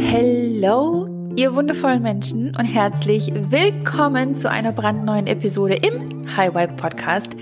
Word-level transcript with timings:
Hello, 0.00 1.08
ihr 1.36 1.54
wundervollen 1.54 2.02
Menschen 2.02 2.54
und 2.56 2.64
herzlich 2.64 3.32
willkommen 3.34 4.34
zu 4.34 4.48
einer 4.48 4.72
brandneuen 4.72 5.26
Episode 5.26 5.74
im 5.74 6.36
High 6.36 6.54
Vibe 6.54 6.74
Podcast. 6.74 7.36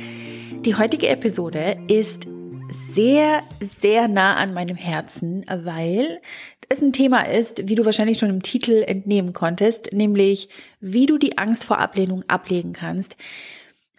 Die 0.65 0.75
heutige 0.75 1.09
Episode 1.09 1.77
ist 1.87 2.27
sehr, 2.71 3.43
sehr 3.81 4.09
nah 4.09 4.37
an 4.37 4.55
meinem 4.55 4.77
Herzen, 4.77 5.45
weil 5.49 6.21
es 6.69 6.83
ein 6.83 6.93
Thema 6.93 7.29
ist, 7.29 7.69
wie 7.69 7.75
du 7.75 7.85
wahrscheinlich 7.85 8.19
schon 8.19 8.31
im 8.31 8.43
Titel 8.43 8.83
entnehmen 8.87 9.33
konntest, 9.33 9.93
nämlich 9.93 10.49
wie 10.81 11.07
du 11.07 11.19
die 11.19 11.39
Angst 11.39 11.65
vor 11.65 11.79
Ablehnung 11.79 12.25
ablegen 12.27 12.73
kannst. 12.73 13.17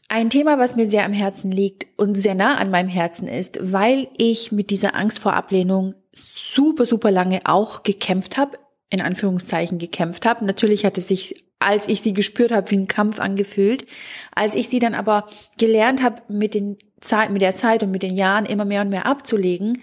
Ein 0.10 0.30
Thema, 0.30 0.58
was 0.58 0.78
mir 0.78 0.90
sehr 0.90 1.04
am 1.04 1.12
Herzen 1.12 1.52
liegt 1.52 1.88
und 1.98 2.16
sehr 2.16 2.34
nah 2.34 2.56
an 2.56 2.72
meinem 2.72 2.88
Herzen 2.88 3.28
ist, 3.28 3.60
weil 3.62 4.08
ich 4.18 4.54
mit 4.54 4.70
dieser 4.70 4.96
Angst 4.96 5.20
vor 5.20 5.34
Ablehnung 5.34 5.96
super, 6.14 6.86
super 6.86 7.12
lange 7.12 7.42
auch 7.44 7.84
gekämpft 7.84 8.38
habe, 8.38 8.58
in 8.90 9.02
Anführungszeichen 9.02 9.80
gekämpft 9.80 10.26
habe. 10.26 10.46
Natürlich 10.46 10.86
hat 10.86 10.98
es 10.98 11.10
sich, 11.10 11.44
als 11.60 11.90
ich 11.90 12.02
sie 12.02 12.14
gespürt 12.14 12.54
habe, 12.54 12.72
wie 12.72 12.78
ein 12.78 12.88
Kampf 12.88 13.20
angefühlt. 13.20 13.86
Als 14.34 14.56
ich 14.56 14.70
sie 14.70 14.80
dann 14.80 14.96
aber 14.96 15.28
gelernt 15.58 16.02
habe, 16.02 16.22
mit, 16.30 16.54
den 16.54 16.78
Zeit, 17.02 17.30
mit 17.30 17.42
der 17.42 17.56
Zeit 17.56 17.84
und 17.84 17.92
mit 17.92 18.04
den 18.04 18.16
Jahren 18.16 18.46
immer 18.46 18.64
mehr 18.66 18.84
und 18.84 18.90
mehr 18.90 19.08
abzulegen, 19.08 19.82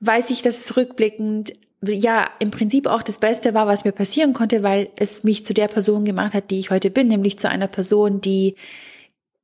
weiß 0.00 0.30
ich, 0.30 0.40
dass 0.40 0.64
es 0.64 0.76
rückblickend 0.78 1.52
ja 1.82 2.30
im 2.38 2.50
Prinzip 2.50 2.86
auch 2.86 3.02
das 3.02 3.18
Beste 3.18 3.52
war, 3.52 3.66
was 3.66 3.84
mir 3.84 3.92
passieren 3.92 4.32
konnte, 4.32 4.62
weil 4.62 4.88
es 4.96 5.22
mich 5.22 5.44
zu 5.44 5.52
der 5.52 5.68
Person 5.68 6.06
gemacht 6.06 6.32
hat, 6.32 6.50
die 6.50 6.58
ich 6.58 6.70
heute 6.70 6.90
bin, 6.90 7.08
nämlich 7.08 7.38
zu 7.38 7.48
einer 7.48 7.68
Person, 7.68 8.22
die 8.22 8.54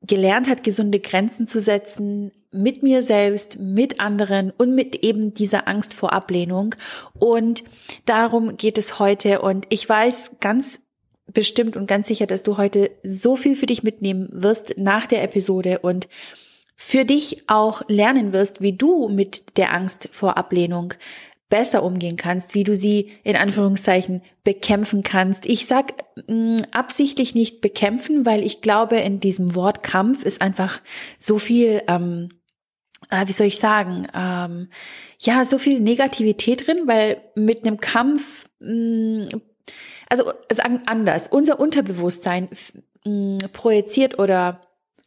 gelernt 0.07 0.49
hat, 0.49 0.65
gesunde 0.65 1.01
Grenzen 1.01 1.47
zu 1.47 1.61
setzen 1.61 2.33
mit 2.53 2.83
mir 2.83 3.03
selbst, 3.03 3.59
mit 3.59 4.01
anderen 4.01 4.51
und 4.51 4.75
mit 4.75 4.97
eben 4.97 5.35
dieser 5.35 5.69
Angst 5.69 5.95
vor 5.95 6.13
Ablehnung. 6.13 6.75
Und 7.19 7.65
darum 8.07 8.57
geht 8.57 8.79
es 8.79 8.99
heute. 8.99 9.43
Und 9.43 9.67
ich 9.69 9.89
weiß 9.89 10.33
ganz 10.41 10.81
bestimmt 11.27 11.77
und 11.77 11.87
ganz 11.87 12.09
sicher, 12.09 12.27
dass 12.27 12.43
du 12.43 12.57
heute 12.57 12.91
so 13.03 13.37
viel 13.37 13.57
für 13.57 13.67
dich 13.67 13.83
mitnehmen 13.83 14.29
wirst 14.33 14.75
nach 14.79 15.07
der 15.07 15.23
Episode 15.23 15.81
und 15.81 16.09
für 16.77 17.05
dich 17.05 17.45
auch 17.49 17.83
lernen 17.89 18.33
wirst, 18.33 18.61
wie 18.61 18.73
du 18.75 19.09
mit 19.09 19.57
der 19.57 19.73
Angst 19.73 20.09
vor 20.13 20.37
Ablehnung 20.37 20.95
besser 21.49 21.83
umgehen 21.85 22.17
kannst, 22.17 22.55
wie 22.55 22.65
du 22.65 22.75
sie 22.75 23.13
in 23.23 23.37
Anführungszeichen 23.37 24.23
bekämpfen 24.43 25.03
kannst. 25.03 25.47
Ich 25.47 25.67
sag 25.67 26.05
mh, 26.27 26.35
mm, 26.35 26.63
absichtlich 26.73 27.35
nicht 27.35 27.61
bekämpfen, 27.61 28.27
weil 28.27 28.43
ich 28.45 28.61
glaube, 28.61 28.97
in 28.97 29.21
diesem 29.21 29.55
Wort 29.55 29.83
Kampf 29.83 30.25
ist 30.25 30.41
einfach 30.41 30.81
so 31.19 31.39
viel, 31.39 31.83
ähm, 31.87 32.31
äh, 33.11 33.27
wie 33.29 33.33
soll 33.33 33.47
ich 33.47 33.59
sagen, 33.59 34.09
ähm, 34.13 34.69
ja, 35.21 35.45
so 35.45 35.59
viel 35.59 35.79
Negativität 35.81 36.67
drin, 36.67 36.83
weil 36.87 37.23
mit 37.37 37.65
einem 37.65 37.79
Kampf, 37.79 38.49
mh, 38.59 39.27
mm, 39.27 39.29
also 40.09 40.33
sagen 40.53 40.83
anders, 40.87 41.29
unser 41.29 41.61
Unterbewusstsein 41.61 42.49
mh, 43.05 43.13
mm, 43.13 43.39
projiziert 43.53 44.19
oder 44.19 44.63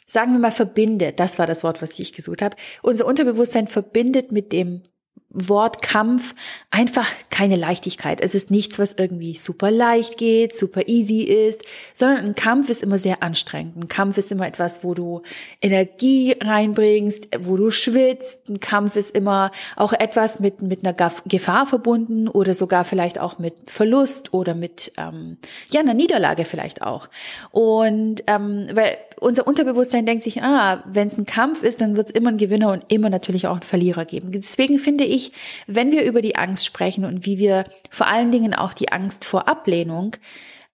sagen 0.06 0.32
wir 0.32 0.40
mal 0.40 0.52
verbindet, 0.52 1.20
das 1.20 1.38
war 1.38 1.48
das 1.48 1.64
Wort, 1.64 1.82
was 1.82 2.00
ich 2.00 2.14
gesucht 2.14 2.42
habe, 2.42 2.56
unser 2.82 3.06
Unterbewusstsein 3.06 3.68
verbindet 3.68 4.32
mit 4.32 4.54
dem 4.54 4.84
Wort 5.32 5.84
Kampf 5.84 6.34
einfach 6.72 7.08
keine 7.30 7.56
Leichtigkeit. 7.56 8.20
Es 8.22 8.34
ist 8.34 8.50
nichts, 8.50 8.80
was 8.80 8.94
irgendwie 8.94 9.36
super 9.36 9.70
leicht 9.70 10.18
geht, 10.18 10.58
super 10.58 10.88
easy 10.88 11.22
ist, 11.22 11.62
sondern 11.94 12.26
ein 12.26 12.36
Kampf 12.36 12.70
ist 12.70 12.82
immer 12.82 12.98
sehr 12.98 13.22
anstrengend. 13.22 13.78
Ein 13.78 13.88
Kampf 13.88 14.18
ist 14.18 14.32
immer 14.32 14.48
etwas, 14.48 14.84
wo 14.84 14.96
du 14.96 15.22
Energie 15.62 16.36
reinbringst, 16.40 17.30
wo 17.42 17.58
du 17.58 17.70
schwitzt. 17.70 18.50
Ein 18.50 18.60
Kampf 18.60 18.96
ist 18.96 19.16
immer 19.16 19.52
auch 19.76 19.94
etwas 19.94 20.40
mit, 20.40 20.64
mit 20.64 20.86
einer 20.86 20.96
Gefahr 21.26 21.68
verbunden 21.68 22.28
oder 22.28 22.56
sogar 22.56 22.84
vielleicht 22.84 23.20
auch 23.20 23.38
mit 23.38 23.54
Verlust 23.68 24.34
oder 24.34 24.56
mit 24.56 24.92
ähm, 24.98 25.38
ja 25.70 25.82
einer 25.82 25.94
Niederlage 25.94 26.44
vielleicht 26.44 26.82
auch. 26.82 27.08
Und 27.52 28.24
ähm, 28.26 28.68
weil 28.74 28.98
unser 29.20 29.48
Unterbewusstsein 29.48 30.06
denkt 30.06 30.24
sich, 30.24 30.42
ah, 30.42 30.84
wenn 30.88 31.08
es 31.08 31.18
ein 31.18 31.26
Kampf 31.26 31.64
ist, 31.64 31.82
dann 31.82 31.98
wird 31.98 32.10
es 32.10 32.16
immer 32.16 32.30
einen 32.30 32.38
Gewinner 32.38 32.72
und 32.72 32.86
immer 32.88 33.10
natürlich 33.10 33.48
auch 33.48 33.54
einen 33.54 33.64
Verlierer 33.64 34.06
geben. 34.06 34.32
Deswegen 34.32 34.80
finde 34.80 35.04
ich, 35.04 35.34
wenn 35.68 35.92
wir 35.92 36.04
über 36.04 36.22
die 36.22 36.36
Angst 36.36 36.66
sprechen 36.66 37.06
und 37.06 37.26
wie 37.26 37.38
wir 37.38 37.66
vor 37.90 38.08
allen 38.08 38.32
Dingen 38.32 38.54
auch 38.54 38.74
die 38.74 38.92
Angst 38.92 39.26
vor 39.26 39.48
Ablehnung 39.48 40.16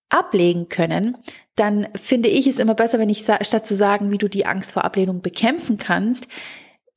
ablegen 0.09 0.69
können, 0.69 1.17
dann 1.55 1.87
finde 1.95 2.29
ich 2.29 2.47
es 2.47 2.59
immer 2.59 2.75
besser, 2.75 2.99
wenn 2.99 3.09
ich 3.09 3.19
statt 3.19 3.65
zu 3.65 3.75
sagen, 3.75 4.11
wie 4.11 4.17
du 4.17 4.29
die 4.29 4.45
Angst 4.45 4.73
vor 4.73 4.85
Ablehnung 4.85 5.21
bekämpfen 5.21 5.77
kannst, 5.77 6.27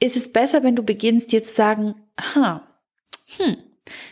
ist 0.00 0.16
es 0.16 0.32
besser, 0.32 0.62
wenn 0.62 0.76
du 0.76 0.82
beginnst 0.82 1.32
dir 1.32 1.42
zu 1.42 1.54
sagen, 1.54 1.94
ha, 2.34 2.62
hm, 3.36 3.56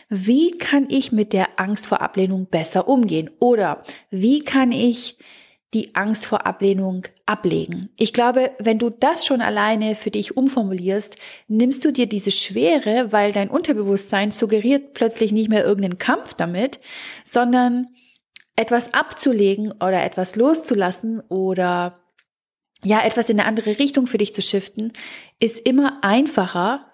wie 0.09 0.51
kann 0.51 0.87
ich 0.89 1.11
mit 1.11 1.33
der 1.33 1.59
Angst 1.59 1.87
vor 1.87 2.01
Ablehnung 2.01 2.47
besser 2.47 2.87
umgehen? 2.87 3.29
Oder 3.39 3.83
wie 4.09 4.39
kann 4.39 4.71
ich 4.71 5.17
die 5.73 5.95
Angst 5.95 6.25
vor 6.25 6.45
Ablehnung 6.45 7.03
ablegen. 7.25 7.89
Ich 7.97 8.13
glaube, 8.13 8.51
wenn 8.57 8.79
du 8.79 8.89
das 8.89 9.25
schon 9.25 9.41
alleine 9.41 9.95
für 9.95 10.11
dich 10.11 10.37
umformulierst, 10.37 11.17
nimmst 11.47 11.83
du 11.83 11.91
dir 11.91 12.07
diese 12.07 12.31
Schwere, 12.31 13.11
weil 13.11 13.33
dein 13.33 13.49
Unterbewusstsein 13.49 14.31
suggeriert 14.31 14.93
plötzlich 14.93 15.31
nicht 15.33 15.49
mehr 15.49 15.65
irgendeinen 15.65 15.97
Kampf 15.97 16.33
damit, 16.33 16.79
sondern 17.25 17.87
etwas 18.55 18.93
abzulegen 18.93 19.71
oder 19.73 20.03
etwas 20.03 20.35
loszulassen 20.35 21.19
oder 21.29 21.99
ja, 22.83 23.03
etwas 23.03 23.29
in 23.29 23.39
eine 23.39 23.47
andere 23.47 23.79
Richtung 23.79 24.07
für 24.07 24.17
dich 24.17 24.33
zu 24.33 24.41
shiften, 24.41 24.93
ist 25.39 25.59
immer 25.59 26.03
einfacher 26.03 26.91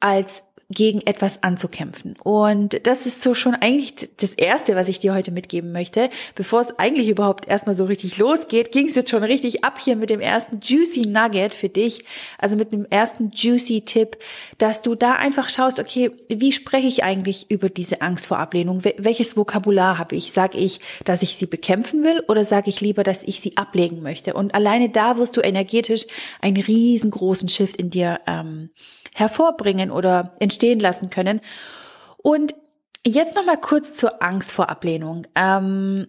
als 0.00 0.42
gegen 0.72 1.00
etwas 1.02 1.42
anzukämpfen. 1.42 2.16
Und 2.22 2.86
das 2.86 3.06
ist 3.06 3.22
so 3.22 3.34
schon 3.34 3.54
eigentlich 3.54 4.08
das 4.16 4.32
Erste, 4.32 4.74
was 4.74 4.88
ich 4.88 5.00
dir 5.00 5.14
heute 5.14 5.30
mitgeben 5.30 5.72
möchte. 5.72 6.08
Bevor 6.34 6.60
es 6.60 6.78
eigentlich 6.78 7.08
überhaupt 7.08 7.46
erstmal 7.46 7.76
so 7.76 7.84
richtig 7.84 8.18
losgeht, 8.18 8.72
ging 8.72 8.88
es 8.88 8.94
jetzt 8.94 9.10
schon 9.10 9.22
richtig 9.22 9.64
ab 9.64 9.78
hier 9.78 9.96
mit 9.96 10.10
dem 10.10 10.20
ersten 10.20 10.60
Juicy 10.62 11.02
Nugget 11.02 11.54
für 11.54 11.68
dich, 11.68 12.04
also 12.38 12.56
mit 12.56 12.72
dem 12.72 12.86
ersten 12.88 13.30
Juicy 13.32 13.82
Tipp, 13.82 14.16
dass 14.58 14.82
du 14.82 14.94
da 14.94 15.12
einfach 15.12 15.48
schaust, 15.48 15.78
okay, 15.78 16.10
wie 16.28 16.52
spreche 16.52 16.86
ich 16.86 17.04
eigentlich 17.04 17.50
über 17.50 17.68
diese 17.68 18.02
Angst 18.02 18.26
vor 18.26 18.38
Ablehnung? 18.38 18.82
Welches 18.96 19.36
Vokabular 19.36 19.98
habe 19.98 20.16
ich? 20.16 20.32
Sage 20.32 20.58
ich, 20.58 20.80
dass 21.04 21.22
ich 21.22 21.36
sie 21.36 21.46
bekämpfen 21.46 22.04
will 22.04 22.22
oder 22.28 22.44
sage 22.44 22.70
ich 22.70 22.80
lieber, 22.80 23.02
dass 23.02 23.22
ich 23.22 23.40
sie 23.40 23.56
ablegen 23.56 24.02
möchte? 24.02 24.34
Und 24.34 24.54
alleine 24.54 24.88
da 24.88 25.18
wirst 25.18 25.36
du 25.36 25.40
energetisch 25.40 26.06
einen 26.40 26.56
riesengroßen 26.56 27.48
Shift 27.48 27.76
in 27.76 27.90
dir 27.90 28.20
ähm, 28.26 28.70
hervorbringen 29.14 29.90
oder 29.90 30.32
entstehen 30.38 30.61
lassen 30.80 31.10
können. 31.10 31.40
Und 32.18 32.54
jetzt 33.06 33.36
noch 33.36 33.44
mal 33.44 33.60
kurz 33.60 33.94
zur 33.94 34.22
Angst 34.22 34.52
vor 34.52 34.68
Ablehnung. 34.68 35.26
Ähm, 35.34 36.06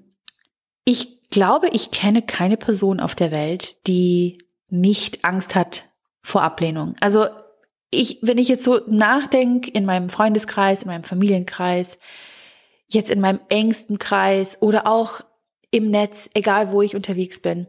ich 0.85 1.29
glaube, 1.29 1.69
ich 1.69 1.91
kenne 1.91 2.21
keine 2.21 2.57
Person 2.57 2.99
auf 2.99 3.15
der 3.15 3.31
Welt, 3.31 3.75
die 3.87 4.43
nicht 4.69 5.23
Angst 5.23 5.55
hat 5.55 5.85
vor 6.21 6.43
Ablehnung. 6.43 6.95
Also 6.99 7.27
ich, 7.89 8.19
wenn 8.21 8.37
ich 8.37 8.47
jetzt 8.47 8.63
so 8.63 8.81
nachdenke 8.87 9.69
in 9.69 9.85
meinem 9.85 10.09
Freundeskreis, 10.09 10.83
in 10.83 10.87
meinem 10.87 11.03
Familienkreis, 11.03 11.97
jetzt 12.87 13.09
in 13.09 13.21
meinem 13.21 13.39
engsten 13.49 13.99
Kreis 13.99 14.61
oder 14.61 14.87
auch 14.87 15.21
im 15.71 15.89
Netz, 15.89 16.29
egal 16.33 16.71
wo 16.71 16.81
ich 16.81 16.95
unterwegs 16.95 17.41
bin, 17.41 17.67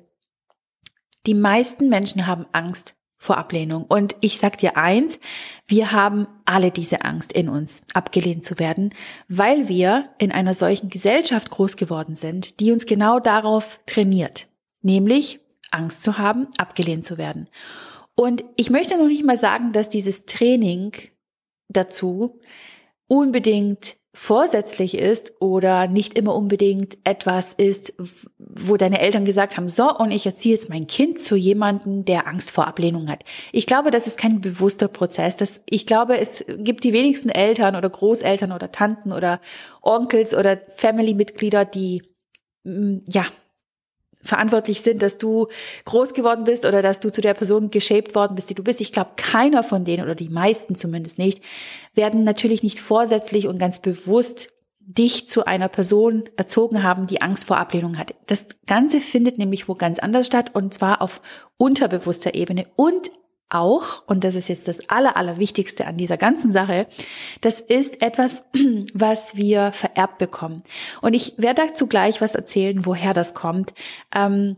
die 1.26 1.34
meisten 1.34 1.88
Menschen 1.88 2.26
haben 2.26 2.46
Angst 2.52 2.94
vor 3.24 3.38
Ablehnung. 3.38 3.84
Und 3.84 4.16
ich 4.20 4.38
sag 4.38 4.58
dir 4.58 4.76
eins, 4.76 5.18
wir 5.66 5.92
haben 5.92 6.26
alle 6.44 6.70
diese 6.70 7.04
Angst 7.04 7.32
in 7.32 7.48
uns, 7.48 7.80
abgelehnt 7.94 8.44
zu 8.44 8.58
werden, 8.58 8.94
weil 9.28 9.68
wir 9.68 10.10
in 10.18 10.30
einer 10.30 10.54
solchen 10.54 10.90
Gesellschaft 10.90 11.50
groß 11.50 11.76
geworden 11.76 12.14
sind, 12.14 12.60
die 12.60 12.70
uns 12.70 12.86
genau 12.86 13.18
darauf 13.18 13.80
trainiert, 13.86 14.46
nämlich 14.82 15.40
Angst 15.70 16.02
zu 16.02 16.18
haben, 16.18 16.48
abgelehnt 16.58 17.04
zu 17.04 17.18
werden. 17.18 17.48
Und 18.14 18.44
ich 18.56 18.70
möchte 18.70 18.96
noch 18.96 19.08
nicht 19.08 19.24
mal 19.24 19.38
sagen, 19.38 19.72
dass 19.72 19.88
dieses 19.88 20.26
Training 20.26 20.92
dazu 21.68 22.40
unbedingt 23.08 23.96
vorsätzlich 24.16 24.96
ist 24.96 25.34
oder 25.40 25.88
nicht 25.88 26.16
immer 26.16 26.36
unbedingt 26.36 26.96
etwas 27.02 27.52
ist, 27.52 27.92
wo 28.38 28.76
deine 28.76 29.00
Eltern 29.00 29.24
gesagt 29.24 29.56
haben, 29.56 29.68
so, 29.68 29.92
und 29.92 30.12
ich 30.12 30.24
erziehe 30.24 30.54
jetzt 30.54 30.68
mein 30.68 30.86
Kind 30.86 31.18
zu 31.18 31.34
jemandem, 31.34 32.04
der 32.04 32.28
Angst 32.28 32.52
vor 32.52 32.68
Ablehnung 32.68 33.08
hat. 33.08 33.24
Ich 33.50 33.66
glaube, 33.66 33.90
das 33.90 34.06
ist 34.06 34.16
kein 34.16 34.40
bewusster 34.40 34.86
Prozess. 34.86 35.34
Das, 35.34 35.62
ich 35.68 35.84
glaube, 35.84 36.18
es 36.18 36.44
gibt 36.58 36.84
die 36.84 36.92
wenigsten 36.92 37.28
Eltern 37.28 37.74
oder 37.74 37.90
Großeltern 37.90 38.52
oder 38.52 38.70
Tanten 38.70 39.12
oder 39.12 39.40
Onkels 39.82 40.32
oder 40.32 40.58
Family-Mitglieder, 40.68 41.64
die, 41.64 42.02
mm, 42.62 42.98
ja, 43.08 43.26
verantwortlich 44.24 44.80
sind, 44.80 45.02
dass 45.02 45.18
du 45.18 45.46
groß 45.84 46.14
geworden 46.14 46.44
bist 46.44 46.64
oder 46.64 46.82
dass 46.82 47.00
du 47.00 47.12
zu 47.12 47.20
der 47.20 47.34
Person 47.34 47.70
geshaped 47.70 48.14
worden 48.14 48.34
bist, 48.34 48.50
die 48.50 48.54
du 48.54 48.64
bist. 48.64 48.80
Ich 48.80 48.92
glaube, 48.92 49.10
keiner 49.16 49.62
von 49.62 49.84
denen 49.84 50.02
oder 50.02 50.14
die 50.14 50.30
meisten 50.30 50.74
zumindest 50.74 51.18
nicht, 51.18 51.42
werden 51.94 52.24
natürlich 52.24 52.62
nicht 52.62 52.80
vorsätzlich 52.80 53.46
und 53.46 53.58
ganz 53.58 53.80
bewusst 53.80 54.48
dich 54.86 55.28
zu 55.28 55.46
einer 55.46 55.68
Person 55.68 56.24
erzogen 56.36 56.82
haben, 56.82 57.06
die 57.06 57.22
Angst 57.22 57.46
vor 57.46 57.58
Ablehnung 57.58 57.96
hat. 57.98 58.14
Das 58.26 58.46
Ganze 58.66 59.00
findet 59.00 59.38
nämlich 59.38 59.68
wo 59.68 59.74
ganz 59.74 59.98
anders 59.98 60.26
statt 60.26 60.50
und 60.54 60.74
zwar 60.74 61.00
auf 61.00 61.20
unterbewusster 61.56 62.34
Ebene 62.34 62.66
und 62.76 63.10
auch, 63.48 64.02
und 64.06 64.24
das 64.24 64.34
ist 64.34 64.48
jetzt 64.48 64.68
das 64.68 64.88
Aller, 64.88 65.16
Allerwichtigste 65.16 65.86
an 65.86 65.96
dieser 65.96 66.16
ganzen 66.16 66.50
Sache, 66.50 66.86
das 67.40 67.60
ist 67.60 68.02
etwas, 68.02 68.44
was 68.94 69.36
wir 69.36 69.72
vererbt 69.72 70.18
bekommen. 70.18 70.62
Und 71.00 71.14
ich 71.14 71.34
werde 71.36 71.66
dazu 71.66 71.86
gleich 71.86 72.20
was 72.20 72.34
erzählen, 72.34 72.84
woher 72.84 73.14
das 73.14 73.34
kommt. 73.34 73.74
Ähm, 74.14 74.56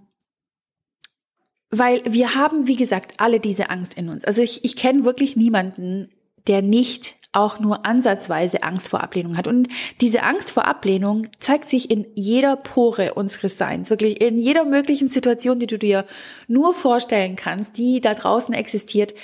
weil 1.70 2.02
wir 2.04 2.34
haben, 2.34 2.66
wie 2.66 2.76
gesagt, 2.76 3.14
alle 3.18 3.40
diese 3.40 3.70
Angst 3.70 3.94
in 3.94 4.08
uns. 4.08 4.24
Also 4.24 4.40
ich, 4.40 4.64
ich 4.64 4.76
kenne 4.76 5.04
wirklich 5.04 5.36
niemanden, 5.36 6.08
der 6.46 6.62
nicht 6.62 7.16
auch 7.36 7.60
nur 7.60 7.84
ansatzweise 7.84 8.62
Angst 8.62 8.88
vor 8.88 9.02
Ablehnung 9.02 9.36
hat. 9.36 9.46
Und 9.46 9.68
diese 10.00 10.22
Angst 10.22 10.52
vor 10.52 10.66
Ablehnung 10.66 11.28
zeigt 11.38 11.66
sich 11.66 11.90
in 11.90 12.06
jeder 12.14 12.56
Pore 12.56 13.14
unseres 13.14 13.58
Seins, 13.58 13.90
wirklich 13.90 14.20
in 14.20 14.38
jeder 14.38 14.64
möglichen 14.64 15.08
Situation, 15.08 15.60
die 15.60 15.66
du 15.66 15.78
dir 15.78 16.06
nur 16.48 16.72
vorstellen 16.72 17.36
kannst, 17.36 17.76
die 17.76 18.00
da 18.00 18.14
draußen 18.14 18.54
existiert. 18.54 19.14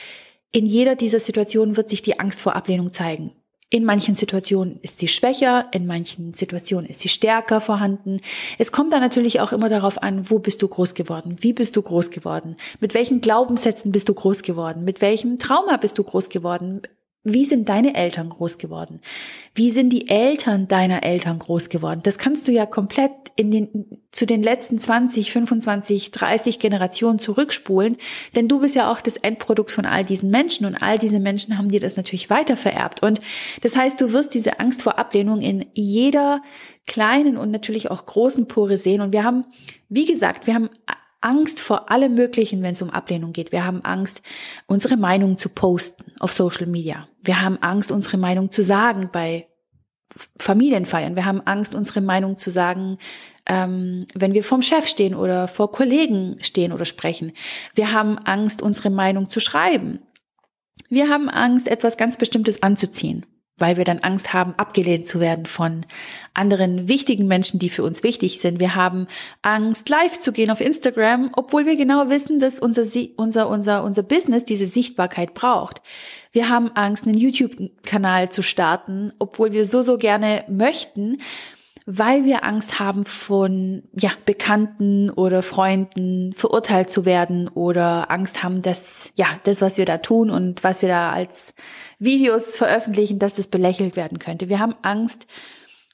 In 0.53 0.67
jeder 0.67 0.95
dieser 0.95 1.21
Situationen 1.21 1.79
wird 1.79 1.89
sich 1.89 2.03
die 2.03 2.21
Angst 2.21 2.43
vor 2.43 2.55
Ablehnung 2.55 2.93
zeigen. 2.93 3.33
In 3.71 3.87
manchen 3.87 4.15
Situationen 4.15 4.79
ist 4.83 4.99
sie 4.99 5.09
schwächer, 5.09 5.69
in 5.73 5.87
manchen 5.87 6.35
Situationen 6.35 6.87
ist 6.87 7.01
sie 7.01 7.09
stärker 7.09 7.63
vorhanden. 7.63 8.21
Es 8.59 8.71
kommt 8.71 8.93
dann 8.93 9.01
natürlich 9.01 9.41
auch 9.41 9.51
immer 9.51 9.71
darauf 9.71 10.03
an, 10.03 10.29
wo 10.29 10.41
bist 10.41 10.61
du 10.61 10.69
groß 10.69 10.93
geworden? 10.93 11.37
Wie 11.41 11.55
bist 11.55 11.75
du 11.75 11.81
groß 11.81 12.11
geworden? 12.11 12.57
Mit 12.81 12.93
welchen 12.93 13.23
Glaubenssätzen 13.23 13.91
bist 13.91 14.11
du 14.11 14.13
groß 14.13 14.43
geworden? 14.43 14.85
Mit 14.85 15.01
welchem 15.01 15.39
Trauma 15.39 15.79
bist 15.79 15.97
du 15.97 16.05
groß 16.05 16.29
geworden? 16.29 16.83
Wie 17.25 17.45
sind 17.45 17.69
deine 17.69 17.95
Eltern 17.95 18.31
groß 18.31 18.59
geworden? 18.59 19.01
Wie 19.55 19.71
sind 19.71 19.91
die 19.91 20.09
Eltern 20.09 20.67
deiner 20.67 21.05
Eltern 21.05 21.39
groß 21.39 21.69
geworden? 21.69 22.01
Das 22.03 22.19
kannst 22.19 22.49
du 22.49 22.53
ja 22.53 22.67
komplett 22.67 23.13
in 23.37 23.53
den, 23.53 23.87
zu 24.11 24.27
den 24.27 24.43
letzten 24.43 24.79
20, 24.79 25.31
25, 25.31 26.11
30 26.11 26.59
Generationen 26.59 27.21
zurückspulen, 27.21 27.97
denn 28.35 28.49
du 28.49 28.61
bist 28.61 28.75
ja 28.75 28.91
auch 28.91 29.01
das 29.01 29.17
Endprodukt 29.17 29.71
von 29.71 29.87
all 29.87 30.05
diesen 30.05 30.31
Menschen 30.31 30.67
und 30.67 30.75
all 30.75 30.99
diese 30.99 31.21
Menschen 31.21 31.57
haben 31.57 31.71
dir 31.71 31.81
das 31.81 31.97
natürlich 31.97 32.29
weiter 32.29 32.57
vererbt. 32.57 33.03
Und 33.05 33.21
das 33.61 33.77
heißt, 33.77 34.01
du 34.01 34.13
wirst 34.13 34.35
diese 34.35 34.59
Angst 34.59 34.83
vor 34.83 34.99
Ablehnung 34.99 35.43
in 35.43 35.67
jeder 35.75 36.43
kleinen 36.87 37.37
und 37.37 37.53
natürlich 37.53 37.91
auch 37.91 38.05
großen 38.05 38.49
Pore 38.49 38.79
sehen. 38.79 39.01
Und 39.01 39.13
wir 39.13 39.23
haben, 39.23 39.45
wie 39.89 40.07
gesagt, 40.07 40.49
wir 40.49 40.55
haben 40.55 40.69
Angst 41.23 41.61
vor 41.61 41.91
allem 41.91 42.15
Möglichen, 42.15 42.63
wenn 42.63 42.73
es 42.73 42.83
um 42.83 42.91
Ablehnung 42.91 43.33
geht. 43.33 43.53
Wir 43.53 43.65
haben 43.65 43.85
Angst, 43.85 44.23
unsere 44.67 44.97
Meinung 44.97 45.39
zu 45.39 45.49
posten 45.49 46.13
auf 46.19 46.33
Social 46.33 46.67
Media. 46.67 47.09
Wir 47.23 47.41
haben 47.41 47.59
Angst, 47.63 47.91
unsere 47.91 48.17
Meinung 48.19 48.51
zu 48.51 48.63
sagen 48.63 49.11
bei 49.13 49.47
Familienfeiern. 50.39 51.17
Wir 51.17 51.25
haben 51.25 51.41
Angst, 51.41 51.75
unsere 51.75 52.01
Meinung 52.01 52.37
zu 52.37 52.51
sagen, 52.51 52.99
ähm, 53.47 54.07
wenn 54.15 54.35
wir 54.35 54.45
vorm 54.45 54.63
Chef 54.63 54.87
stehen 54.87 55.15
oder 55.15 55.49
vor 55.49 55.73
Kollegen 55.73 56.37
stehen 56.41 56.73
oder 56.73 56.85
sprechen. 56.85 57.33
Wir 57.75 57.93
haben 57.93 58.19
Angst, 58.19 58.61
unsere 58.61 58.91
Meinung 58.91 59.29
zu 59.29 59.41
schreiben. 59.41 60.01
Wir 60.89 61.09
haben 61.09 61.31
Angst, 61.31 61.69
etwas 61.69 61.97
ganz 61.97 62.19
Bestimmtes 62.19 62.63
anzuziehen 62.63 63.25
weil 63.63 63.79
wir 63.79 63.85
dann 63.85 64.01
Angst 64.01 64.35
haben, 64.35 64.55
abgelehnt 64.57 65.07
zu 65.07 65.21
werden 65.21 65.47
von 65.47 65.87
anderen 66.35 66.89
wichtigen 66.89 67.29
Menschen, 67.29 67.61
die 67.61 67.69
für 67.69 67.85
uns 67.85 68.03
wichtig 68.03 68.41
sind. 68.41 68.59
Wir 68.59 68.75
haben 68.75 69.07
Angst, 69.41 69.89
live 69.89 70.19
zu 70.19 70.33
gehen 70.33 70.51
auf 70.51 70.61
Instagram, 70.61 71.31
obwohl 71.35 71.65
wir 71.65 71.77
genau 71.77 72.11
wissen, 72.11 72.41
dass 72.41 72.59
unser, 72.59 72.83
unser, 73.17 73.49
unser, 73.49 73.85
unser 73.85 74.03
Business 74.03 74.45
diese 74.45 74.67
Sichtbarkeit 74.67 75.33
braucht. 75.33 75.81
Wir 76.33 76.49
haben 76.49 76.73
Angst, 76.75 77.07
einen 77.07 77.17
YouTube-Kanal 77.17 78.31
zu 78.31 78.43
starten, 78.43 79.13
obwohl 79.21 79.53
wir 79.53 79.65
so, 79.65 79.83
so 79.83 79.97
gerne 79.97 80.45
möchten, 80.49 81.19
weil 81.87 82.25
wir 82.25 82.45
Angst 82.45 82.79
haben 82.79 83.07
von 83.07 83.83
ja, 83.93 84.11
Bekannten 84.25 85.11
oder 85.11 85.43
Freunden 85.43 86.33
verurteilt 86.35 86.91
zu 86.91 87.05
werden 87.05 87.49
oder 87.49 88.11
Angst 88.11 88.43
haben, 88.43 88.63
dass 88.63 89.13
ja, 89.17 89.27
das 89.45 89.61
was 89.61 89.79
wir 89.79 89.85
da 89.85 89.99
tun 89.99 90.31
und 90.31 90.65
was 90.65 90.83
wir 90.83 90.89
da 90.89 91.13
als 91.13 91.55
Videos 91.99 92.57
veröffentlichen, 92.57 93.19
dass 93.19 93.35
das 93.35 93.49
belächelt 93.49 93.97
werden 93.97 94.19
könnte. 94.19 94.49
Wir 94.49 94.59
haben 94.59 94.75
Angst 94.83 95.27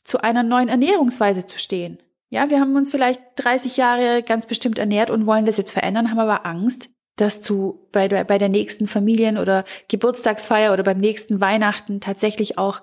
zu 0.05 0.23
einer 0.23 0.43
neuen 0.43 0.69
Ernährungsweise 0.69 1.47
zu 1.47 1.59
stehen. 1.59 1.99
Ja, 2.31 2.51
wir 2.51 2.61
haben 2.61 2.77
uns 2.77 2.91
vielleicht 2.91 3.21
30 3.37 3.77
Jahre 3.79 4.23
ganz 4.23 4.47
bestimmt 4.47 4.79
ernährt 4.79 5.11
und 5.11 5.27
wollen 5.27 5.47
das 5.47 5.57
jetzt 5.57 5.73
verändern, 5.73 6.11
haben 6.11 6.19
aber 6.19 6.45
Angst, 6.45 6.91
dass 7.17 7.41
zu 7.41 7.89
bei 7.93 8.07
der, 8.09 8.25
bei 8.25 8.39
der 8.39 8.49
nächsten 8.49 8.87
Familien- 8.87 9.39
oder 9.39 9.65
Geburtstagsfeier 9.89 10.73
oder 10.73 10.83
beim 10.83 10.99
nächsten 10.99 11.41
Weihnachten 11.41 12.01
tatsächlich 12.01 12.59
auch 12.59 12.83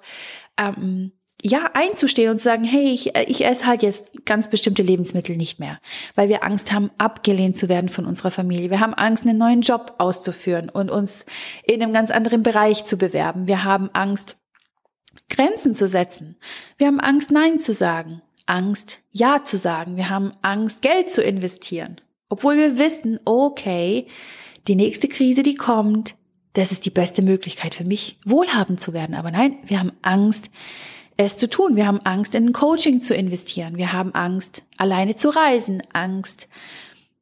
ähm, 0.58 1.12
ja, 1.48 1.70
einzustehen 1.76 2.32
und 2.32 2.40
zu 2.40 2.46
sagen, 2.46 2.64
hey, 2.64 2.90
ich, 2.90 3.16
ich 3.16 3.46
esse 3.46 3.68
halt 3.68 3.84
jetzt 3.84 4.26
ganz 4.26 4.50
bestimmte 4.50 4.82
Lebensmittel 4.82 5.38
nicht 5.38 5.60
mehr, 5.60 5.80
weil 6.16 6.28
wir 6.28 6.44
Angst 6.44 6.72
haben, 6.72 6.90
abgelehnt 6.98 7.56
zu 7.56 7.70
werden 7.70 7.88
von 7.88 8.08
unserer 8.08 8.32
Familie. 8.32 8.72
Wir 8.72 8.80
haben 8.80 8.96
Angst, 8.96 9.28
einen 9.28 9.38
neuen 9.38 9.62
Job 9.62 9.94
auszuführen 10.00 10.70
und 10.72 10.90
uns 10.90 11.24
in 11.64 11.84
einem 11.84 11.94
ganz 11.94 12.10
anderen 12.10 12.42
Bereich 12.42 12.86
zu 12.86 12.98
bewerben. 12.98 13.48
Wir 13.48 13.64
haben 13.64 13.92
Angst, 13.94 14.38
Grenzen 15.30 15.76
zu 15.76 15.88
setzen. 15.88 16.36
Wir 16.80 16.88
haben 16.88 17.00
Angst, 17.00 17.30
Nein 17.30 17.60
zu 17.60 17.74
sagen. 17.74 18.24
Angst, 18.48 19.02
Ja 19.12 19.44
zu 19.44 19.58
sagen. 19.58 19.98
Wir 19.98 20.10
haben 20.10 20.34
Angst, 20.42 20.82
Geld 20.82 21.12
zu 21.12 21.22
investieren. 21.22 22.02
Obwohl 22.28 22.58
wir 22.58 22.80
wissen, 22.80 23.20
okay, 23.24 24.08
die 24.68 24.76
nächste 24.76 25.08
Krise, 25.08 25.44
die 25.44 25.56
kommt, 25.56 26.16
das 26.54 26.72
ist 26.72 26.88
die 26.88 26.92
beste 26.92 27.22
Möglichkeit 27.22 27.76
für 27.76 27.84
mich, 27.84 28.18
wohlhabend 28.26 28.80
zu 28.80 28.94
werden. 28.94 29.14
Aber 29.14 29.30
nein, 29.30 29.58
wir 29.68 29.80
haben 29.80 29.92
Angst, 30.02 30.50
es 31.18 31.38
zu 31.38 31.50
tun. 31.50 31.76
Wir 31.76 31.88
haben 31.88 32.02
Angst, 32.04 32.36
in 32.36 32.48
ein 32.48 32.54
Coaching 32.54 33.02
zu 33.02 33.16
investieren. 33.16 33.78
Wir 33.78 33.94
haben 33.94 34.14
Angst, 34.14 34.64
alleine 34.78 35.16
zu 35.16 35.30
reisen, 35.30 35.84
Angst, 35.94 36.48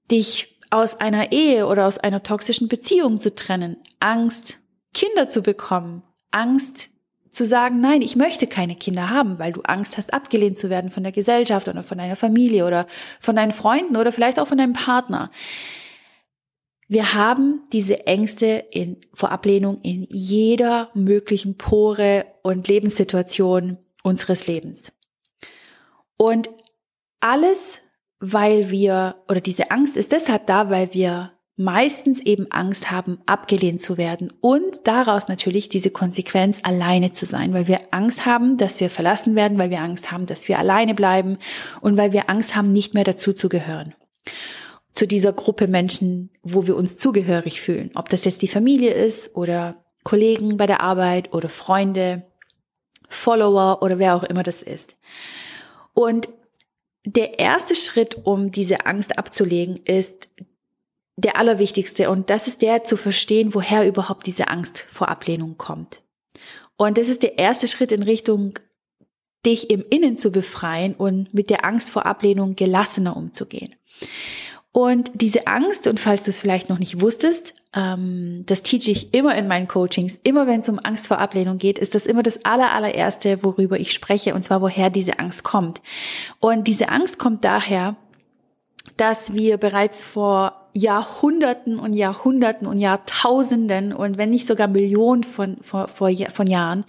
dich 0.10 0.60
aus 0.70 1.00
einer 1.00 1.32
Ehe 1.32 1.68
oder 1.68 1.86
aus 1.86 2.00
einer 2.00 2.24
toxischen 2.24 2.68
Beziehung 2.68 3.20
zu 3.20 3.36
trennen, 3.36 3.78
Angst, 4.00 4.58
Kinder 4.94 5.30
zu 5.30 5.44
bekommen, 5.44 6.02
Angst 6.32 6.90
zu 7.32 7.46
sagen, 7.46 7.82
nein, 7.82 8.02
ich 8.02 8.16
möchte 8.16 8.48
keine 8.48 8.76
Kinder 8.76 9.10
haben, 9.10 9.40
weil 9.40 9.52
du 9.52 9.62
Angst 9.62 9.98
hast, 9.98 10.14
abgelehnt 10.14 10.58
zu 10.58 10.70
werden 10.70 10.92
von 10.92 11.04
der 11.04 11.12
Gesellschaft 11.12 11.68
oder 11.68 11.84
von 11.84 11.98
deiner 11.98 12.16
Familie 12.16 12.66
oder 12.66 12.86
von 13.20 13.36
deinen 13.36 13.52
Freunden 13.52 13.98
oder 13.98 14.12
vielleicht 14.12 14.40
auch 14.40 14.48
von 14.48 14.58
deinem 14.58 14.74
Partner. 14.74 15.32
Wir 16.88 17.14
haben 17.16 17.64
diese 17.72 18.06
Ängste 18.06 18.66
in, 18.72 18.98
vor 19.14 19.32
Ablehnung 19.32 19.80
in 19.82 20.08
jeder 20.12 20.90
möglichen 20.94 21.58
Pore 21.58 22.26
und 22.44 22.68
Lebenssituation 22.68 23.78
unseres 24.04 24.46
Lebens. 24.48 24.94
Und 26.18 26.50
alles, 27.20 27.80
weil 28.20 28.70
wir, 28.70 29.16
oder 29.28 29.42
diese 29.42 29.72
Angst 29.72 29.98
ist 29.98 30.12
deshalb 30.12 30.46
da, 30.46 30.70
weil 30.70 30.94
wir 30.94 31.32
meistens 31.56 32.20
eben 32.20 32.52
Angst 32.52 32.90
haben, 32.90 33.20
abgelehnt 33.26 33.82
zu 33.82 33.98
werden 33.98 34.34
und 34.42 34.82
daraus 34.86 35.28
natürlich 35.28 35.70
diese 35.70 35.92
Konsequenz, 35.92 36.62
alleine 36.64 37.12
zu 37.12 37.26
sein, 37.26 37.54
weil 37.54 37.68
wir 37.68 37.80
Angst 37.92 38.26
haben, 38.26 38.58
dass 38.58 38.80
wir 38.80 38.90
verlassen 38.90 39.36
werden, 39.36 39.60
weil 39.60 39.70
wir 39.70 39.82
Angst 39.82 40.12
haben, 40.12 40.26
dass 40.26 40.48
wir 40.48 40.58
alleine 40.58 40.96
bleiben 40.96 41.38
und 41.82 41.96
weil 41.96 42.12
wir 42.12 42.30
Angst 42.30 42.56
haben, 42.56 42.74
nicht 42.74 42.94
mehr 42.94 43.04
dazu 43.04 43.34
zu 43.34 43.50
gehören. 43.50 43.94
Zu 44.94 45.08
dieser 45.08 45.34
Gruppe 45.34 45.68
Menschen, 45.68 46.32
wo 46.42 46.66
wir 46.68 46.76
uns 46.76 46.98
zugehörig 46.98 47.62
fühlen. 47.62 47.92
Ob 47.96 48.10
das 48.10 48.26
jetzt 48.26 48.42
die 48.42 48.48
Familie 48.48 48.94
ist 48.94 49.36
oder 49.36 49.84
Kollegen 50.04 50.58
bei 50.58 50.68
der 50.68 50.82
Arbeit 50.82 51.34
oder 51.34 51.50
Freunde 51.50 52.24
Follower 53.10 53.82
oder 53.82 54.00
wer 54.00 54.16
auch 54.16 54.24
immer 54.24 54.44
das 54.44 54.62
ist. 54.62 54.96
Und 55.94 56.30
der 57.06 57.40
erste 57.40 57.76
Schritt, 57.76 58.26
um 58.26 58.52
diese 58.52 58.86
Angst 58.86 59.18
abzulegen, 59.18 59.78
ist 59.86 60.30
der 61.16 61.38
allerwichtigste 61.38 62.10
und 62.10 62.30
das 62.30 62.48
ist 62.48 62.62
der 62.62 62.84
zu 62.84 62.98
verstehen, 62.98 63.54
woher 63.54 63.88
überhaupt 63.88 64.26
diese 64.26 64.48
Angst 64.48 64.86
vor 64.90 65.10
Ablehnung 65.10 65.58
kommt. 65.58 66.02
Und 66.76 66.98
das 66.98 67.08
ist 67.08 67.22
der 67.22 67.38
erste 67.38 67.68
Schritt 67.68 67.92
in 67.92 68.04
Richtung, 68.04 68.58
dich 69.46 69.70
im 69.70 69.86
Innen 69.90 70.18
zu 70.18 70.32
befreien 70.32 70.96
und 70.96 71.34
mit 71.34 71.50
der 71.50 71.66
Angst 71.66 71.92
vor 71.92 72.06
Ablehnung 72.06 72.56
gelassener 72.56 73.16
umzugehen. 73.16 73.76
Und 74.74 75.12
diese 75.14 75.46
Angst, 75.46 75.88
und 75.88 76.00
falls 76.00 76.24
du 76.24 76.32
es 76.32 76.42
vielleicht 76.42 76.68
noch 76.68 76.80
nicht 76.80 77.00
wusstest, 77.00 77.54
ähm, 77.76 78.44
das 78.48 78.64
teach 78.64 78.88
ich 78.88 79.14
immer 79.14 79.36
in 79.36 79.48
meinen 79.48 79.68
Coachings, 79.68 80.20
immer 80.24 80.48
wenn 80.48 80.62
es 80.62 80.70
um 80.70 80.80
Angst 80.80 81.08
vor 81.08 81.20
Ablehnung 81.20 81.60
geht, 81.60 81.78
ist 81.78 81.94
das 81.94 82.08
immer 82.08 82.24
das 82.24 82.44
aller, 82.44 82.74
allererste, 82.74 83.44
worüber 83.44 83.80
ich 83.80 83.94
spreche, 83.94 84.34
und 84.34 84.42
zwar 84.42 84.62
woher 84.62 84.90
diese 84.90 85.20
Angst 85.20 85.44
kommt. 85.44 85.80
Und 86.40 86.68
diese 86.68 86.90
Angst 86.90 87.20
kommt 87.20 87.46
daher, 87.46 87.96
dass 88.98 89.34
wir 89.34 89.58
bereits 89.58 90.04
vor 90.04 90.68
Jahrhunderten 90.74 91.78
und 91.78 91.94
Jahrhunderten 91.94 92.66
und 92.66 92.80
Jahrtausenden 92.80 93.94
und 93.94 94.18
wenn 94.18 94.32
nicht 94.32 94.48
sogar 94.48 94.68
Millionen 94.68 95.24
von, 95.24 95.58
von, 95.62 95.88
von 95.88 96.48
Jahren 96.48 96.84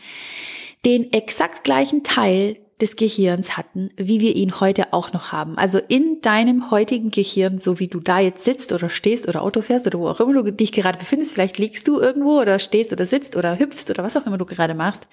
den 0.87 1.13
exakt 1.13 1.65
gleichen 1.65 2.03
Teil 2.03 2.57
des 2.81 2.97
Gehirns 2.97 3.57
hatten, 3.57 3.91
wie 3.97 4.21
wir 4.21 4.35
ihn 4.35 4.61
heute 4.61 4.93
auch 4.93 5.13
noch 5.13 5.31
haben. 5.31 5.57
Also 5.57 5.79
in 5.79 6.21
deinem 6.23 6.71
heutigen 6.71 7.11
Gehirn, 7.11 7.59
so 7.59 7.79
wie 7.79 7.89
du 7.89 8.01
da 8.01 8.19
jetzt 8.19 8.45
sitzt 8.45 8.73
oder 8.73 8.89
stehst 8.89 9.29
oder 9.29 9.43
Auto 9.43 9.61
fährst 9.61 9.87
oder 9.87 9.99
wo 9.99 10.09
auch 10.09 10.21
immer 10.21 10.43
du 10.43 10.53
dich 10.53 10.73
gerade 10.73 10.99
befindest, 10.99 11.35
vielleicht 11.35 11.59
liegst 11.59 11.87
du 11.87 12.01
irgendwo 12.01 12.41
oder 12.41 12.59
stehst 12.59 12.93
oder 12.93 13.05
sitzt 13.05 13.37
oder 13.37 13.59
hüpfst 13.59 13.91
oder 13.91 14.03
was 14.03 14.17
auch 14.17 14.27
immer 14.27 14.39
du 14.39 14.45
gerade 14.45 14.75
machst. 14.75 15.07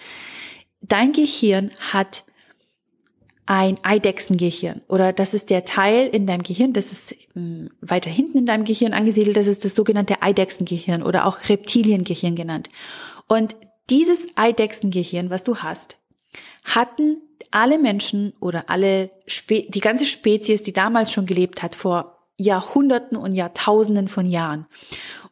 Dein 0.82 1.12
Gehirn 1.12 1.70
hat 1.80 2.24
ein 3.46 3.78
Eidechsengehirn 3.84 4.82
oder 4.88 5.14
das 5.14 5.34
ist 5.34 5.50
der 5.50 5.64
Teil 5.66 6.08
in 6.08 6.26
deinem 6.26 6.42
Gehirn, 6.42 6.74
das 6.74 6.92
ist 6.92 7.16
hm, 7.34 7.70
weiter 7.82 8.10
hinten 8.10 8.40
in 8.40 8.46
deinem 8.46 8.64
Gehirn 8.64 8.94
angesiedelt, 8.94 9.38
das 9.38 9.48
ist 9.48 9.66
das 9.66 9.76
sogenannte 9.76 10.22
Eidechsengehirn 10.22 11.04
oder 11.04 11.26
auch 11.26 11.38
Reptiliengehirn 11.50 12.36
genannt. 12.36 12.70
Und 13.28 13.56
dieses 13.90 14.26
Eidechsengehirn, 14.36 15.30
was 15.30 15.44
du 15.44 15.58
hast, 15.58 15.98
hatten 16.64 17.22
alle 17.52 17.78
Menschen 17.78 18.34
oder 18.40 18.70
alle, 18.70 19.12
Spe 19.28 19.66
die 19.70 19.80
ganze 19.80 20.06
Spezies, 20.06 20.64
die 20.64 20.74
damals 20.74 21.12
schon 21.12 21.26
gelebt 21.26 21.64
hat, 21.64 21.76
vor 21.76 22.28
Jahrhunderten 22.38 23.18
und 23.18 23.36
Jahrtausenden 23.36 24.08
von 24.08 24.28
Jahren. 24.28 24.66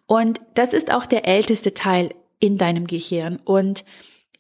Und 0.06 0.42
das 0.54 0.74
ist 0.74 0.92
auch 0.92 1.06
der 1.06 1.28
älteste 1.28 1.74
Teil 1.74 2.14
in 2.40 2.58
deinem 2.58 2.88
Gehirn. 2.88 3.40
Und 3.44 3.84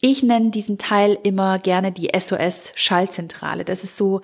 ich 0.01 0.24
nenne 0.24 0.51
diesen 0.51 0.77
Teil 0.77 1.17
immer 1.24 1.60
gerne 1.60 1.91
die 1.91 2.10
SOS-Schaltzentrale. 2.17 3.65
Das 3.65 3.84
ist 3.84 3.98
so 3.98 4.22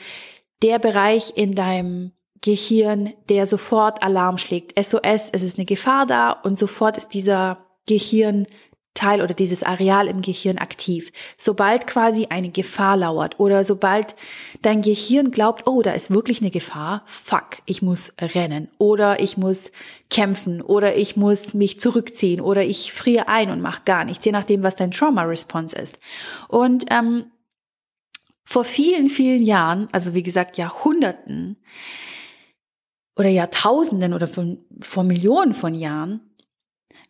der 0.64 0.80
Bereich 0.80 1.34
in 1.36 1.54
deinem 1.54 2.12
Gehirn, 2.42 3.14
der 3.30 3.46
sofort 3.46 4.04
Alarm 4.04 4.38
schlägt. 4.38 4.74
SOS, 4.82 5.30
es 5.32 5.44
ist 5.44 5.58
eine 5.58 5.66
Gefahr 5.66 6.06
da 6.06 6.32
und 6.32 6.58
sofort 6.58 6.98
ist 6.98 7.14
dieser 7.14 7.66
Gehirn 7.88 8.48
Teil 8.96 9.22
oder 9.22 9.36
dieses 9.36 9.62
Areal 9.62 10.08
im 10.08 10.22
Gehirn 10.22 10.58
aktiv. 10.58 11.12
Sobald 11.38 11.86
quasi 11.86 12.28
eine 12.30 12.50
Gefahr 12.50 12.98
lauert 12.98 13.40
oder 13.40 13.64
sobald 13.64 14.16
dein 14.64 14.82
Gehirn 14.82 15.30
glaubt, 15.30 15.68
oh, 15.68 15.84
da 15.84 15.92
ist 15.92 16.12
wirklich 16.12 16.42
eine 16.42 16.50
Gefahr, 16.50 17.04
fuck, 17.06 17.60
ich 17.66 17.84
muss 17.84 18.12
rennen 18.20 18.70
oder 18.80 19.20
ich 19.20 19.38
muss 19.38 19.72
kämpfen 20.10 20.62
oder 20.62 20.96
ich 20.96 21.16
muss 21.16 21.54
mich 21.54 21.80
zurückziehen 21.80 22.42
oder 22.42 22.64
ich 22.64 22.92
friere 22.94 23.28
ein 23.28 23.52
und 23.52 23.62
mache 23.62 23.84
gar 23.86 24.06
nichts, 24.06 24.25
je 24.25 24.32
nachdem, 24.32 24.64
was 24.64 24.75
dein 24.75 24.92
Trauma-Response 24.92 25.78
ist. 25.78 26.00
Und 26.48 26.86
ähm, 26.90 27.25
vor 28.44 28.64
vielen, 28.64 29.10
vielen 29.10 29.44
Jahren, 29.44 29.88
also 29.92 30.14
wie 30.14 30.24
gesagt 30.24 30.58
Jahrhunderten 30.58 31.58
oder 33.18 33.30
Jahrtausenden 33.30 34.14
oder 34.14 34.28
von, 34.28 34.60
vor 34.80 35.04
Millionen 35.04 35.54
von 35.54 35.74
Jahren, 35.74 36.22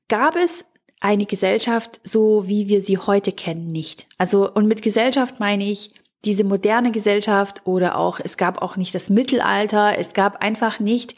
gab 0.07 0.35
es 0.35 0.65
eine 1.05 1.27
Gesellschaft, 1.27 2.01
so 2.03 2.47
wie 2.47 2.67
wir 2.67 2.81
sie 2.81 2.97
heute 2.97 3.31
kennen, 3.31 3.71
nicht. 3.71 4.07
Also, 4.17 4.51
und 4.51 4.67
mit 4.67 4.81
Gesellschaft 4.81 5.39
meine 5.39 5.63
ich 5.63 5.91
diese 6.25 6.43
moderne 6.43 6.91
Gesellschaft 6.91 7.61
oder 7.65 7.99
auch, 7.99 8.19
es 8.19 8.37
gab 8.37 8.59
auch 8.63 8.75
nicht 8.75 8.95
das 8.95 9.11
Mittelalter, 9.11 9.99
es 9.99 10.13
gab 10.13 10.41
einfach 10.41 10.79
nicht 10.79 11.15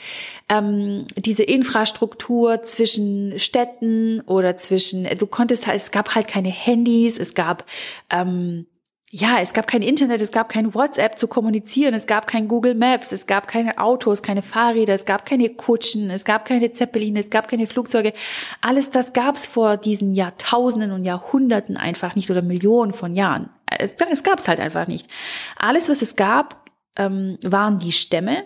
ähm, 0.50 1.06
diese 1.16 1.44
Infrastruktur 1.44 2.64
zwischen 2.64 3.40
Städten 3.40 4.20
oder 4.26 4.58
zwischen, 4.58 5.06
du 5.18 5.26
konntest 5.26 5.66
halt, 5.66 5.82
es 5.82 5.92
gab 5.92 6.14
halt 6.16 6.28
keine 6.28 6.50
Handys, 6.50 7.18
es 7.18 7.34
gab 7.34 7.66
ähm, 8.10 8.66
ja, 9.10 9.40
es 9.40 9.54
gab 9.54 9.68
kein 9.68 9.82
Internet, 9.82 10.22
es 10.22 10.32
gab 10.32 10.50
kein 10.50 10.76
WhatsApp 10.76 11.18
zu 11.18 11.30
kommunizieren, 11.30 11.94
es 11.94 12.08
gab 12.08 12.28
kein 12.28 12.50
Google 12.50 12.76
Maps, 12.76 13.14
es 13.14 13.26
gab 13.26 13.48
keine 13.48 13.78
Autos, 13.78 14.22
keine 14.22 14.42
Fahrräder, 14.42 14.94
es 14.94 15.06
gab 15.06 15.26
keine 15.26 15.50
Kutschen, 15.50 16.10
es 16.10 16.26
gab 16.26 16.44
keine 16.44 16.74
Zeppeline, 16.74 17.20
es 17.20 17.30
gab 17.30 17.48
keine 17.48 17.68
Flugzeuge. 17.68 18.12
Alles 18.60 18.90
das 18.90 19.14
gab's 19.14 19.48
vor 19.48 19.78
diesen 19.78 20.14
Jahrtausenden 20.14 20.92
und 20.92 21.06
Jahrhunderten 21.06 21.78
einfach 21.78 22.16
nicht 22.16 22.30
oder 22.30 22.42
Millionen 22.42 22.92
von 22.92 23.16
Jahren. 23.16 23.50
Es, 23.66 23.94
es 23.94 24.24
gab's 24.24 24.50
halt 24.50 24.60
einfach 24.60 24.88
nicht. 24.88 25.08
Alles, 25.56 25.88
was 25.88 26.02
es 26.02 26.18
gab, 26.18 26.70
ähm, 26.98 27.38
waren 27.44 27.80
die 27.80 27.94
Stämme 27.94 28.44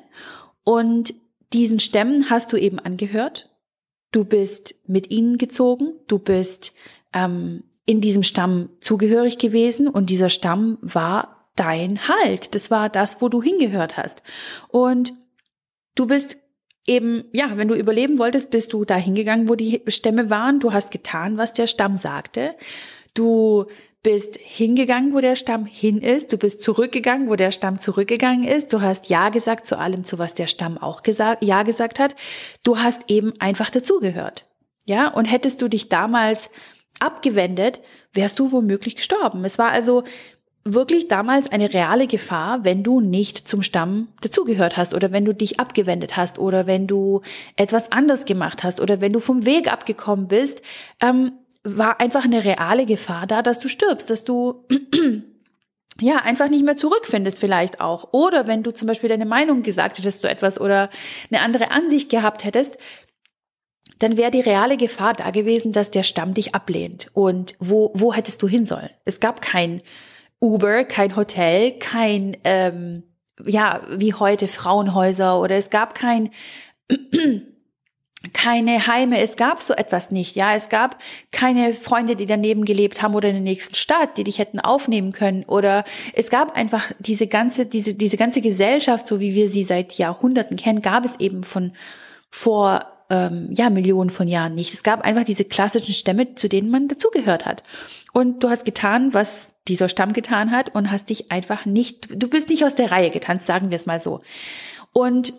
und 0.63 1.15
diesen 1.53 1.79
Stämmen 1.79 2.29
hast 2.29 2.53
du 2.53 2.57
eben 2.57 2.77
angehört. 2.77 3.49
Du 4.11 4.25
bist 4.25 4.75
mit 4.85 5.09
ihnen 5.09 5.39
gezogen, 5.39 5.93
du 6.07 6.19
bist 6.19 6.73
ähm, 7.13 7.63
in 7.91 7.99
diesem 7.99 8.23
Stamm 8.23 8.69
zugehörig 8.79 9.37
gewesen 9.37 9.89
und 9.89 10.09
dieser 10.09 10.29
Stamm 10.29 10.77
war 10.81 11.49
dein 11.57 12.07
Halt. 12.07 12.55
Das 12.55 12.71
war 12.71 12.87
das, 12.87 13.21
wo 13.21 13.27
du 13.27 13.43
hingehört 13.43 13.97
hast. 13.97 14.23
Und 14.69 15.11
du 15.95 16.07
bist 16.07 16.37
eben, 16.87 17.25
ja, 17.33 17.57
wenn 17.57 17.67
du 17.67 17.75
überleben 17.75 18.17
wolltest, 18.17 18.49
bist 18.49 18.71
du 18.71 18.85
da 18.85 18.95
hingegangen, 18.95 19.49
wo 19.49 19.55
die 19.55 19.81
Stämme 19.87 20.29
waren. 20.29 20.61
Du 20.61 20.71
hast 20.71 20.89
getan, 20.91 21.37
was 21.37 21.51
der 21.51 21.67
Stamm 21.67 21.97
sagte. 21.97 22.55
Du 23.13 23.65
bist 24.03 24.37
hingegangen, 24.37 25.13
wo 25.13 25.19
der 25.19 25.35
Stamm 25.35 25.65
hin 25.65 25.97
ist. 25.97 26.31
Du 26.31 26.37
bist 26.37 26.61
zurückgegangen, 26.61 27.27
wo 27.27 27.35
der 27.35 27.51
Stamm 27.51 27.77
zurückgegangen 27.77 28.47
ist. 28.47 28.71
Du 28.71 28.79
hast 28.79 29.09
Ja 29.09 29.27
gesagt 29.27 29.67
zu 29.67 29.77
allem, 29.77 30.05
zu 30.05 30.17
was 30.17 30.33
der 30.33 30.47
Stamm 30.47 30.77
auch 30.77 31.03
gesagt, 31.03 31.43
Ja 31.43 31.63
gesagt 31.63 31.99
hat. 31.99 32.15
Du 32.63 32.77
hast 32.77 33.09
eben 33.09 33.33
einfach 33.41 33.69
dazugehört. 33.69 34.47
Ja, 34.85 35.09
und 35.09 35.25
hättest 35.25 35.61
du 35.61 35.67
dich 35.67 35.89
damals 35.89 36.49
abgewendet, 37.01 37.81
wärst 38.13 38.39
du 38.39 38.51
womöglich 38.51 38.95
gestorben. 38.95 39.43
Es 39.45 39.57
war 39.57 39.71
also 39.71 40.03
wirklich 40.63 41.07
damals 41.07 41.51
eine 41.51 41.73
reale 41.73 42.07
Gefahr, 42.07 42.63
wenn 42.63 42.83
du 42.83 43.01
nicht 43.01 43.47
zum 43.47 43.63
Stamm 43.63 44.09
dazugehört 44.21 44.77
hast 44.77 44.93
oder 44.93 45.11
wenn 45.11 45.25
du 45.25 45.33
dich 45.33 45.59
abgewendet 45.59 46.17
hast 46.17 46.37
oder 46.37 46.67
wenn 46.67 46.85
du 46.85 47.21
etwas 47.55 47.91
anders 47.91 48.25
gemacht 48.25 48.63
hast 48.63 48.79
oder 48.79 49.01
wenn 49.01 49.13
du 49.13 49.19
vom 49.19 49.45
Weg 49.45 49.71
abgekommen 49.71 50.27
bist, 50.27 50.61
ähm, 51.01 51.31
war 51.63 51.99
einfach 51.99 52.25
eine 52.25 52.43
reale 52.43 52.85
Gefahr 52.85 53.27
da, 53.27 53.41
dass 53.41 53.59
du 53.59 53.69
stirbst, 53.69 54.09
dass 54.09 54.23
du 54.23 54.65
ja, 55.99 56.17
einfach 56.17 56.49
nicht 56.49 56.65
mehr 56.65 56.77
zurückfindest 56.77 57.39
vielleicht 57.39 57.81
auch. 57.81 58.13
Oder 58.13 58.47
wenn 58.47 58.63
du 58.63 58.71
zum 58.71 58.87
Beispiel 58.87 59.09
deine 59.09 59.25
Meinung 59.25 59.63
gesagt 59.63 59.97
hättest 59.97 60.21
zu 60.21 60.29
etwas 60.29 60.59
oder 60.59 60.89
eine 61.31 61.41
andere 61.41 61.71
Ansicht 61.71 62.09
gehabt 62.09 62.43
hättest, 62.43 62.77
dann 64.01 64.17
wäre 64.17 64.31
die 64.31 64.41
reale 64.41 64.77
Gefahr 64.77 65.13
da 65.13 65.29
gewesen, 65.29 65.71
dass 65.71 65.91
der 65.91 66.03
Stamm 66.03 66.33
dich 66.33 66.55
ablehnt. 66.55 67.07
Und 67.13 67.55
wo, 67.59 67.91
wo 67.93 68.13
hättest 68.13 68.41
du 68.41 68.47
hin 68.47 68.65
sollen? 68.65 68.89
Es 69.05 69.19
gab 69.19 69.41
kein 69.41 69.81
Uber, 70.39 70.85
kein 70.85 71.15
Hotel, 71.15 71.73
kein, 71.73 72.35
ähm, 72.43 73.03
ja, 73.45 73.81
wie 73.89 74.13
heute 74.13 74.47
Frauenhäuser 74.47 75.39
oder 75.39 75.55
es 75.55 75.69
gab 75.69 75.93
kein, 75.93 76.31
keine 78.33 78.87
Heime, 78.87 79.19
es 79.19 79.35
gab 79.35 79.61
so 79.61 79.73
etwas 79.75 80.09
nicht, 80.09 80.35
ja, 80.35 80.55
es 80.55 80.69
gab 80.69 80.97
keine 81.31 81.73
Freunde, 81.75 82.15
die 82.15 82.25
daneben 82.25 82.65
gelebt 82.65 83.03
haben 83.03 83.13
oder 83.13 83.29
in 83.29 83.35
der 83.35 83.43
nächsten 83.43 83.75
Stadt, 83.75 84.17
die 84.17 84.23
dich 84.23 84.39
hätten 84.39 84.59
aufnehmen 84.59 85.11
können 85.11 85.43
oder 85.45 85.83
es 86.13 86.29
gab 86.29 86.55
einfach 86.55 86.91
diese 86.97 87.27
ganze, 87.27 87.67
diese, 87.67 87.93
diese 87.93 88.17
ganze 88.17 88.41
Gesellschaft, 88.41 89.05
so 89.05 89.19
wie 89.19 89.35
wir 89.35 89.47
sie 89.47 89.63
seit 89.63 89.93
Jahrhunderten 89.93 90.57
kennen, 90.57 90.81
gab 90.81 91.05
es 91.05 91.19
eben 91.19 91.43
von 91.43 91.73
vor 92.31 92.90
ähm, 93.11 93.49
ja, 93.51 93.69
Millionen 93.69 94.09
von 94.09 94.29
Jahren 94.29 94.55
nicht. 94.55 94.73
Es 94.73 94.83
gab 94.83 95.01
einfach 95.01 95.25
diese 95.25 95.43
klassischen 95.43 95.93
Stämme, 95.93 96.33
zu 96.35 96.47
denen 96.47 96.71
man 96.71 96.87
dazugehört 96.87 97.45
hat. 97.45 97.61
Und 98.13 98.41
du 98.41 98.49
hast 98.49 98.63
getan, 98.63 99.13
was 99.13 99.53
dieser 99.67 99.89
Stamm 99.89 100.13
getan 100.13 100.51
hat 100.51 100.73
und 100.73 100.89
hast 100.89 101.09
dich 101.09 101.29
einfach 101.29 101.65
nicht, 101.65 102.07
du 102.15 102.29
bist 102.29 102.47
nicht 102.47 102.63
aus 102.63 102.73
der 102.73 102.89
Reihe 102.89 103.09
getanzt, 103.09 103.45
sagen 103.45 103.69
wir 103.69 103.75
es 103.75 103.85
mal 103.85 103.99
so. 103.99 104.21
Und 104.93 105.33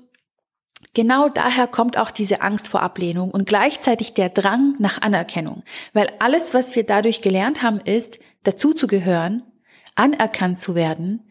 Genau 0.94 1.30
daher 1.30 1.68
kommt 1.68 1.96
auch 1.96 2.10
diese 2.10 2.42
Angst 2.42 2.68
vor 2.68 2.82
Ablehnung 2.82 3.30
und 3.30 3.46
gleichzeitig 3.46 4.12
der 4.12 4.28
Drang 4.28 4.74
nach 4.78 5.00
Anerkennung, 5.00 5.62
weil 5.94 6.10
alles, 6.18 6.52
was 6.52 6.76
wir 6.76 6.84
dadurch 6.84 7.22
gelernt 7.22 7.62
haben, 7.62 7.78
ist, 7.78 8.18
dazuzugehören, 8.42 9.42
anerkannt 9.94 10.58
zu 10.58 10.74
werden 10.74 11.30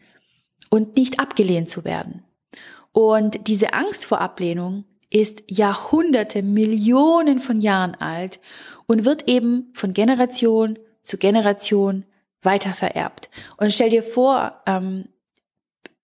und 0.68 0.96
nicht 0.96 1.20
abgelehnt 1.20 1.70
zu 1.70 1.84
werden. 1.84 2.24
Und 2.90 3.46
diese 3.46 3.72
Angst 3.72 4.04
vor 4.04 4.20
Ablehnung 4.20 4.84
ist 5.12 5.42
Jahrhunderte, 5.48 6.42
Millionen 6.42 7.38
von 7.38 7.60
Jahren 7.60 7.94
alt 7.94 8.40
und 8.86 9.04
wird 9.04 9.28
eben 9.28 9.70
von 9.74 9.92
Generation 9.92 10.78
zu 11.02 11.18
Generation 11.18 12.04
weiter 12.42 12.74
vererbt. 12.74 13.30
Und 13.56 13.72
stell 13.72 13.90
dir 13.90 14.02
vor, 14.02 14.62
ähm, 14.66 15.08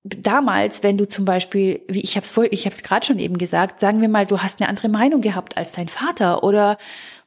damals, 0.05 0.83
wenn 0.83 0.97
du 0.97 1.07
zum 1.07 1.25
Beispiel, 1.25 1.83
wie 1.89 2.01
ich 2.01 2.17
habe 2.17 2.25
es 2.25 2.37
ich 2.53 2.65
habe 2.65 2.75
es 2.75 2.83
gerade 2.83 3.07
schon 3.07 3.19
eben 3.19 3.39
gesagt, 3.39 3.81
sagen 3.81 4.01
wir 4.01 4.09
mal, 4.09 4.27
du 4.27 4.41
hast 4.41 4.61
eine 4.61 4.69
andere 4.69 4.89
Meinung 4.89 5.21
gehabt 5.21 5.57
als 5.57 5.73
dein 5.73 5.89
Vater 5.89 6.45
oder 6.45 6.79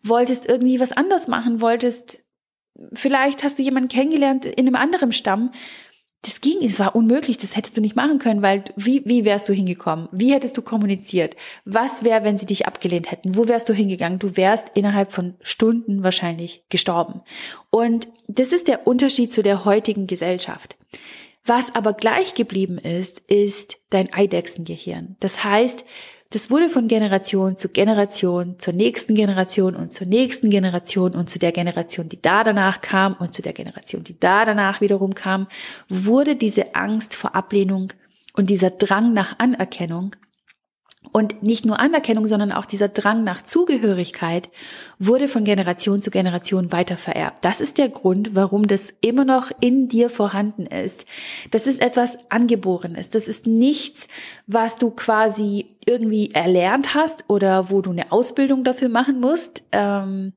wolltest 0.03 0.47
irgendwie 0.47 0.79
was 0.79 0.91
anders 0.91 1.27
machen, 1.27 1.61
wolltest, 1.61 2.23
vielleicht 2.93 3.43
hast 3.43 3.59
du 3.59 3.63
jemanden 3.63 3.89
kennengelernt 3.89 4.45
in 4.45 4.67
einem 4.67 4.75
anderen 4.75 5.11
Stamm, 5.11 5.51
das 6.23 6.39
ging, 6.39 6.63
es 6.63 6.79
war 6.79 6.95
unmöglich, 6.95 7.37
das 7.37 7.55
hättest 7.55 7.77
du 7.77 7.81
nicht 7.81 7.95
machen 7.95 8.19
können, 8.19 8.43
weil 8.43 8.63
wie, 8.75 9.01
wie 9.05 9.25
wärst 9.25 9.49
du 9.49 9.53
hingekommen? 9.53 10.07
Wie 10.11 10.33
hättest 10.33 10.55
du 10.55 10.61
kommuniziert? 10.61 11.35
Was 11.65 12.03
wäre, 12.03 12.23
wenn 12.23 12.37
sie 12.37 12.45
dich 12.45 12.67
abgelehnt 12.67 13.11
hätten? 13.11 13.35
Wo 13.35 13.47
wärst 13.47 13.67
du 13.69 13.73
hingegangen? 13.73 14.19
Du 14.19 14.37
wärst 14.37 14.71
innerhalb 14.75 15.11
von 15.11 15.33
Stunden 15.41 16.03
wahrscheinlich 16.03 16.63
gestorben. 16.69 17.21
Und 17.71 18.07
das 18.27 18.51
ist 18.51 18.67
der 18.67 18.85
Unterschied 18.85 19.33
zu 19.33 19.41
der 19.41 19.65
heutigen 19.65 20.05
Gesellschaft. 20.05 20.75
Was 21.43 21.73
aber 21.73 21.93
gleich 21.93 22.35
geblieben 22.35 22.77
ist, 22.77 23.19
ist 23.21 23.77
dein 23.89 24.13
Eidechsengehirn. 24.13 25.15
Das 25.19 25.43
heißt, 25.43 25.83
das 26.31 26.49
wurde 26.49 26.69
von 26.69 26.87
Generation 26.87 27.57
zu 27.57 27.69
Generation, 27.69 28.57
zur 28.57 28.73
nächsten 28.73 29.15
Generation 29.15 29.75
und 29.75 29.91
zur 29.91 30.07
nächsten 30.07 30.49
Generation 30.49 31.13
und 31.13 31.29
zu 31.29 31.39
der 31.39 31.51
Generation, 31.51 32.07
die 32.07 32.21
da 32.21 32.45
danach 32.45 32.79
kam 32.79 33.15
und 33.19 33.33
zu 33.33 33.41
der 33.41 33.51
Generation, 33.51 34.03
die 34.05 34.17
da 34.17 34.45
danach 34.45 34.79
wiederum 34.79 35.13
kam, 35.13 35.47
wurde 35.89 36.37
diese 36.37 36.73
Angst 36.73 37.15
vor 37.15 37.35
Ablehnung 37.35 37.91
und 38.33 38.49
dieser 38.49 38.69
Drang 38.69 39.13
nach 39.13 39.39
Anerkennung 39.39 40.15
Und 41.13 41.43
nicht 41.43 41.65
nur 41.65 41.79
Anerkennung, 41.79 42.25
sondern 42.25 42.51
auch 42.53 42.65
dieser 42.65 42.87
Drang 42.87 43.23
nach 43.23 43.41
Zugehörigkeit 43.41 44.49
wurde 44.97 45.27
von 45.27 45.43
Generation 45.43 46.01
zu 46.01 46.09
Generation 46.09 46.71
weiter 46.71 46.95
vererbt. 46.95 47.43
Das 47.43 47.59
ist 47.59 47.77
der 47.77 47.89
Grund, 47.89 48.33
warum 48.33 48.67
das 48.67 48.93
immer 49.01 49.25
noch 49.25 49.51
in 49.59 49.89
dir 49.89 50.09
vorhanden 50.09 50.65
ist. 50.65 51.05
Das 51.51 51.67
ist 51.67 51.81
etwas 51.81 52.17
Angeborenes. 52.29 53.09
Das 53.09 53.27
ist 53.27 53.45
nichts, 53.45 54.07
was 54.47 54.77
du 54.77 54.91
quasi 54.91 55.65
irgendwie 55.85 56.31
erlernt 56.31 56.93
hast 56.93 57.25
oder 57.27 57.69
wo 57.69 57.81
du 57.81 57.91
eine 57.91 58.11
Ausbildung 58.11 58.63
dafür 58.63 58.87
machen 58.87 59.19
musst. 59.19 59.63
Ähm, 59.73 60.33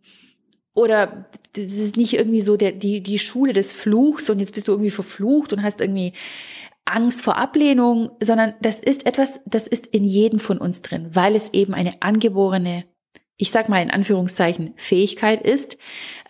oder 0.75 1.27
das 1.55 1.67
ist 1.67 1.97
nicht 1.97 2.15
irgendwie 2.15 2.43
so 2.43 2.57
der, 2.57 2.73
die, 2.73 3.01
die 3.01 3.21
Schule 3.21 3.53
des 3.53 3.73
Fluchs 3.73 4.29
und 4.29 4.41
jetzt 4.41 4.55
bist 4.55 4.67
du 4.67 4.73
irgendwie 4.73 4.91
verflucht 4.91 5.53
und 5.53 5.63
hast 5.63 5.81
irgendwie 5.81 6.15
Angst 6.85 7.23
vor 7.23 7.37
Ablehnung, 7.37 8.11
sondern 8.21 8.55
das 8.61 8.81
ist 8.81 9.07
etwas, 9.07 9.41
das 9.47 9.67
ist 9.67 9.87
in 9.87 10.05
jedem 10.05 10.39
von 10.39 10.59
uns 10.59 10.83
drin, 10.83 11.09
weil 11.13 11.35
es 11.35 11.53
eben 11.53 11.75
eine 11.75 12.03
angeborene, 12.03 12.85
ich 13.37 13.51
sag 13.51 13.69
mal 13.69 13.83
in 13.83 13.91
Anführungszeichen, 13.91 14.75
Fähigkeit 14.77 15.43
ist. 15.43 15.79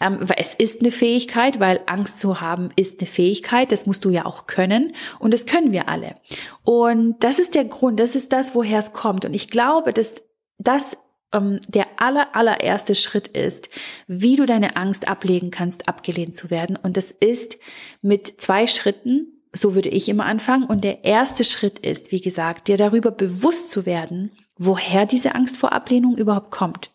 Ähm, 0.00 0.20
es 0.36 0.54
ist 0.54 0.80
eine 0.80 0.90
Fähigkeit, 0.90 1.60
weil 1.60 1.82
Angst 1.86 2.20
zu 2.20 2.40
haben 2.40 2.70
ist 2.76 3.00
eine 3.00 3.06
Fähigkeit. 3.06 3.72
Das 3.72 3.86
musst 3.86 4.04
du 4.04 4.10
ja 4.10 4.26
auch 4.26 4.46
können 4.46 4.94
und 5.18 5.34
das 5.34 5.46
können 5.46 5.72
wir 5.72 5.88
alle. 5.88 6.16
Und 6.62 7.22
das 7.24 7.38
ist 7.38 7.54
der 7.54 7.64
Grund, 7.64 7.98
das 7.98 8.14
ist 8.14 8.32
das, 8.32 8.54
woher 8.54 8.78
es 8.78 8.92
kommt. 8.92 9.24
Und 9.24 9.34
ich 9.34 9.50
glaube, 9.50 9.92
dass 9.92 10.22
das 10.58 10.96
ähm, 11.32 11.60
der 11.66 11.86
aller, 11.96 12.34
allererste 12.36 12.94
Schritt 12.94 13.28
ist, 13.28 13.68
wie 14.06 14.36
du 14.36 14.46
deine 14.46 14.76
Angst 14.76 15.08
ablegen 15.08 15.50
kannst, 15.50 15.88
abgelehnt 15.88 16.36
zu 16.36 16.50
werden. 16.50 16.78
Und 16.80 16.96
das 16.96 17.10
ist 17.10 17.58
mit 18.00 18.40
zwei 18.40 18.66
Schritten, 18.66 19.33
so 19.54 19.74
würde 19.74 19.88
ich 19.88 20.08
immer 20.08 20.26
anfangen. 20.26 20.64
Und 20.64 20.84
der 20.84 21.04
erste 21.04 21.44
Schritt 21.44 21.78
ist, 21.78 22.12
wie 22.12 22.20
gesagt, 22.20 22.68
dir 22.68 22.76
darüber 22.76 23.10
bewusst 23.10 23.70
zu 23.70 23.86
werden, 23.86 24.32
woher 24.58 25.06
diese 25.06 25.34
Angst 25.34 25.56
vor 25.56 25.72
Ablehnung 25.72 26.16
überhaupt 26.16 26.50
kommt. 26.50 26.90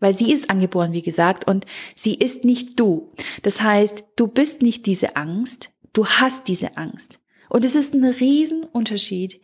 Weil 0.00 0.16
sie 0.16 0.32
ist 0.32 0.50
angeboren, 0.50 0.92
wie 0.92 1.02
gesagt, 1.02 1.46
und 1.46 1.66
sie 1.94 2.14
ist 2.14 2.44
nicht 2.44 2.78
du. 2.80 3.12
Das 3.42 3.62
heißt, 3.62 4.04
du 4.16 4.26
bist 4.26 4.62
nicht 4.62 4.86
diese 4.86 5.16
Angst, 5.16 5.70
du 5.92 6.06
hast 6.06 6.48
diese 6.48 6.76
Angst. 6.76 7.20
Und 7.48 7.64
es 7.64 7.74
ist 7.74 7.94
ein 7.94 8.04
Riesenunterschied, 8.04 9.40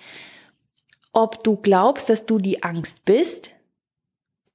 ob 1.12 1.44
du 1.44 1.56
glaubst, 1.56 2.08
dass 2.08 2.26
du 2.26 2.38
die 2.38 2.62
Angst 2.62 3.04
bist 3.04 3.50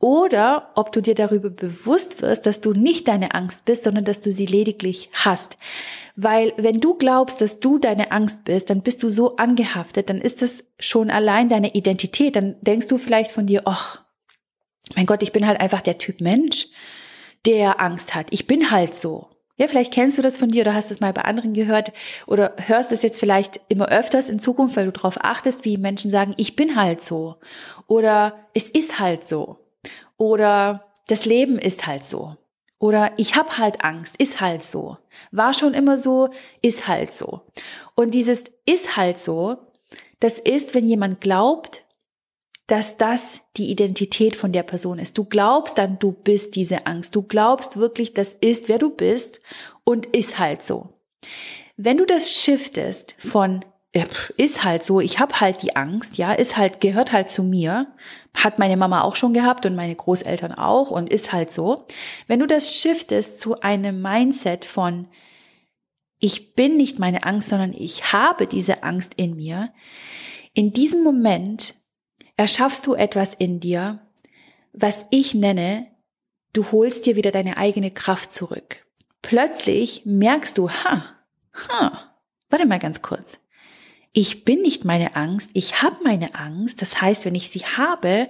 oder 0.05 0.69
ob 0.75 0.91
du 0.91 1.01
dir 1.01 1.15
darüber 1.15 1.49
bewusst 1.49 2.21
wirst, 2.21 2.45
dass 2.45 2.61
du 2.61 2.73
nicht 2.73 3.07
deine 3.07 3.33
Angst 3.33 3.65
bist, 3.65 3.85
sondern 3.85 4.05
dass 4.05 4.21
du 4.21 4.31
sie 4.31 4.45
lediglich 4.45 5.09
hast. 5.13 5.57
Weil 6.15 6.53
wenn 6.57 6.79
du 6.79 6.93
glaubst, 6.93 7.41
dass 7.41 7.59
du 7.59 7.79
deine 7.79 8.11
Angst 8.11 8.43
bist, 8.43 8.69
dann 8.69 8.83
bist 8.83 9.01
du 9.01 9.09
so 9.09 9.37
angehaftet, 9.37 10.11
dann 10.11 10.21
ist 10.21 10.43
das 10.43 10.63
schon 10.77 11.09
allein 11.09 11.49
deine 11.49 11.73
Identität. 11.73 12.35
Dann 12.35 12.55
denkst 12.61 12.85
du 12.85 12.99
vielleicht 12.99 13.31
von 13.31 13.47
dir, 13.47 13.63
ach, 13.65 14.03
mein 14.95 15.07
Gott, 15.07 15.23
ich 15.23 15.31
bin 15.31 15.47
halt 15.47 15.59
einfach 15.59 15.81
der 15.81 15.97
Typ 15.97 16.21
Mensch, 16.21 16.67
der 17.47 17.81
Angst 17.81 18.13
hat. 18.13 18.27
Ich 18.29 18.45
bin 18.45 18.69
halt 18.69 18.93
so. 18.93 19.29
Ja, 19.57 19.65
vielleicht 19.65 19.91
kennst 19.91 20.19
du 20.19 20.21
das 20.21 20.37
von 20.37 20.49
dir 20.49 20.61
oder 20.61 20.75
hast 20.75 20.91
es 20.91 20.99
mal 20.99 21.13
bei 21.13 21.23
anderen 21.23 21.53
gehört 21.55 21.93
oder 22.27 22.53
hörst 22.57 22.91
es 22.91 23.01
jetzt 23.01 23.19
vielleicht 23.19 23.59
immer 23.69 23.87
öfters 23.87 24.29
in 24.29 24.37
Zukunft, 24.37 24.75
weil 24.75 24.85
du 24.85 24.91
darauf 24.91 25.17
achtest, 25.23 25.65
wie 25.65 25.79
Menschen 25.79 26.11
sagen, 26.11 26.35
ich 26.37 26.55
bin 26.55 26.75
halt 26.75 27.01
so 27.01 27.37
oder 27.87 28.45
es 28.53 28.69
ist 28.69 28.99
halt 28.99 29.27
so. 29.27 29.64
Oder 30.17 30.85
das 31.07 31.25
Leben 31.25 31.57
ist 31.57 31.87
halt 31.87 32.05
so. 32.05 32.35
Oder 32.79 33.13
ich 33.17 33.35
habe 33.35 33.57
halt 33.57 33.83
Angst, 33.83 34.17
ist 34.17 34.41
halt 34.41 34.61
so. 34.61 34.97
War 35.31 35.53
schon 35.53 35.73
immer 35.73 35.97
so, 35.97 36.29
ist 36.61 36.87
halt 36.87 37.13
so. 37.13 37.41
Und 37.95 38.13
dieses 38.13 38.43
ist 38.65 38.97
halt 38.97 39.17
so, 39.17 39.57
das 40.19 40.39
ist, 40.39 40.73
wenn 40.73 40.87
jemand 40.87 41.21
glaubt, 41.21 41.85
dass 42.67 42.97
das 42.97 43.41
die 43.57 43.69
Identität 43.69 44.35
von 44.35 44.51
der 44.51 44.63
Person 44.63 44.99
ist. 44.99 45.17
Du 45.17 45.25
glaubst 45.25 45.77
dann, 45.77 45.99
du 45.99 46.11
bist 46.11 46.55
diese 46.55 46.87
Angst. 46.87 47.15
Du 47.15 47.21
glaubst 47.21 47.77
wirklich, 47.77 48.13
das 48.13 48.33
ist, 48.33 48.69
wer 48.69 48.79
du 48.79 48.89
bist 48.89 49.39
und 49.83 50.07
ist 50.07 50.39
halt 50.39 50.61
so. 50.61 50.89
Wenn 51.77 51.97
du 51.97 52.05
das 52.05 52.31
shiftest 52.31 53.15
von 53.19 53.63
ist 54.35 54.63
halt 54.63 54.83
so, 54.83 54.99
ich 54.99 55.19
habe 55.19 55.39
halt 55.39 55.61
die 55.61 55.75
Angst, 55.77 56.17
ja, 56.17 56.33
ist 56.33 56.57
halt, 56.57 56.81
gehört 56.81 57.13
halt 57.13 57.29
zu 57.29 57.43
mir, 57.43 57.87
hat 58.33 58.59
meine 58.59 58.75
Mama 58.75 59.01
auch 59.01 59.15
schon 59.15 59.33
gehabt 59.33 59.65
und 59.65 59.75
meine 59.75 59.95
Großeltern 59.95 60.51
auch 60.51 60.91
und 60.91 61.09
ist 61.09 61.31
halt 61.31 61.53
so. 61.53 61.85
Wenn 62.27 62.41
du 62.41 62.47
das 62.47 62.75
shiftest 62.75 63.39
zu 63.39 63.61
einem 63.61 64.01
Mindset 64.01 64.65
von, 64.65 65.07
ich 66.19 66.55
bin 66.55 66.75
nicht 66.75 66.99
meine 66.99 67.23
Angst, 67.23 67.49
sondern 67.49 67.73
ich 67.73 68.11
habe 68.11 68.47
diese 68.47 68.83
Angst 68.83 69.13
in 69.15 69.37
mir, 69.37 69.71
in 70.53 70.73
diesem 70.73 71.01
Moment 71.01 71.75
erschaffst 72.35 72.85
du 72.87 72.95
etwas 72.95 73.33
in 73.33 73.61
dir, 73.61 74.05
was 74.73 75.05
ich 75.09 75.33
nenne, 75.33 75.87
du 76.51 76.69
holst 76.73 77.05
dir 77.05 77.15
wieder 77.15 77.31
deine 77.31 77.55
eigene 77.55 77.91
Kraft 77.91 78.33
zurück. 78.33 78.85
Plötzlich 79.21 80.01
merkst 80.05 80.57
du, 80.57 80.69
ha, 80.69 81.05
ha, 81.69 82.13
warte 82.49 82.65
mal 82.65 82.79
ganz 82.79 83.01
kurz 83.01 83.39
ich 84.17 84.45
bin 84.45 84.61
nicht 84.61 84.85
meine 84.85 85.17
Angst, 85.17 85.51
ich 85.53 85.81
habe 85.83 85.97
meine 86.01 86.35
Angst. 86.35 86.81
Das 86.81 87.01
heißt, 87.01 87.25
wenn 87.25 87.35
ich 87.35 87.49
sie 87.49 87.65
habe, 87.65 88.29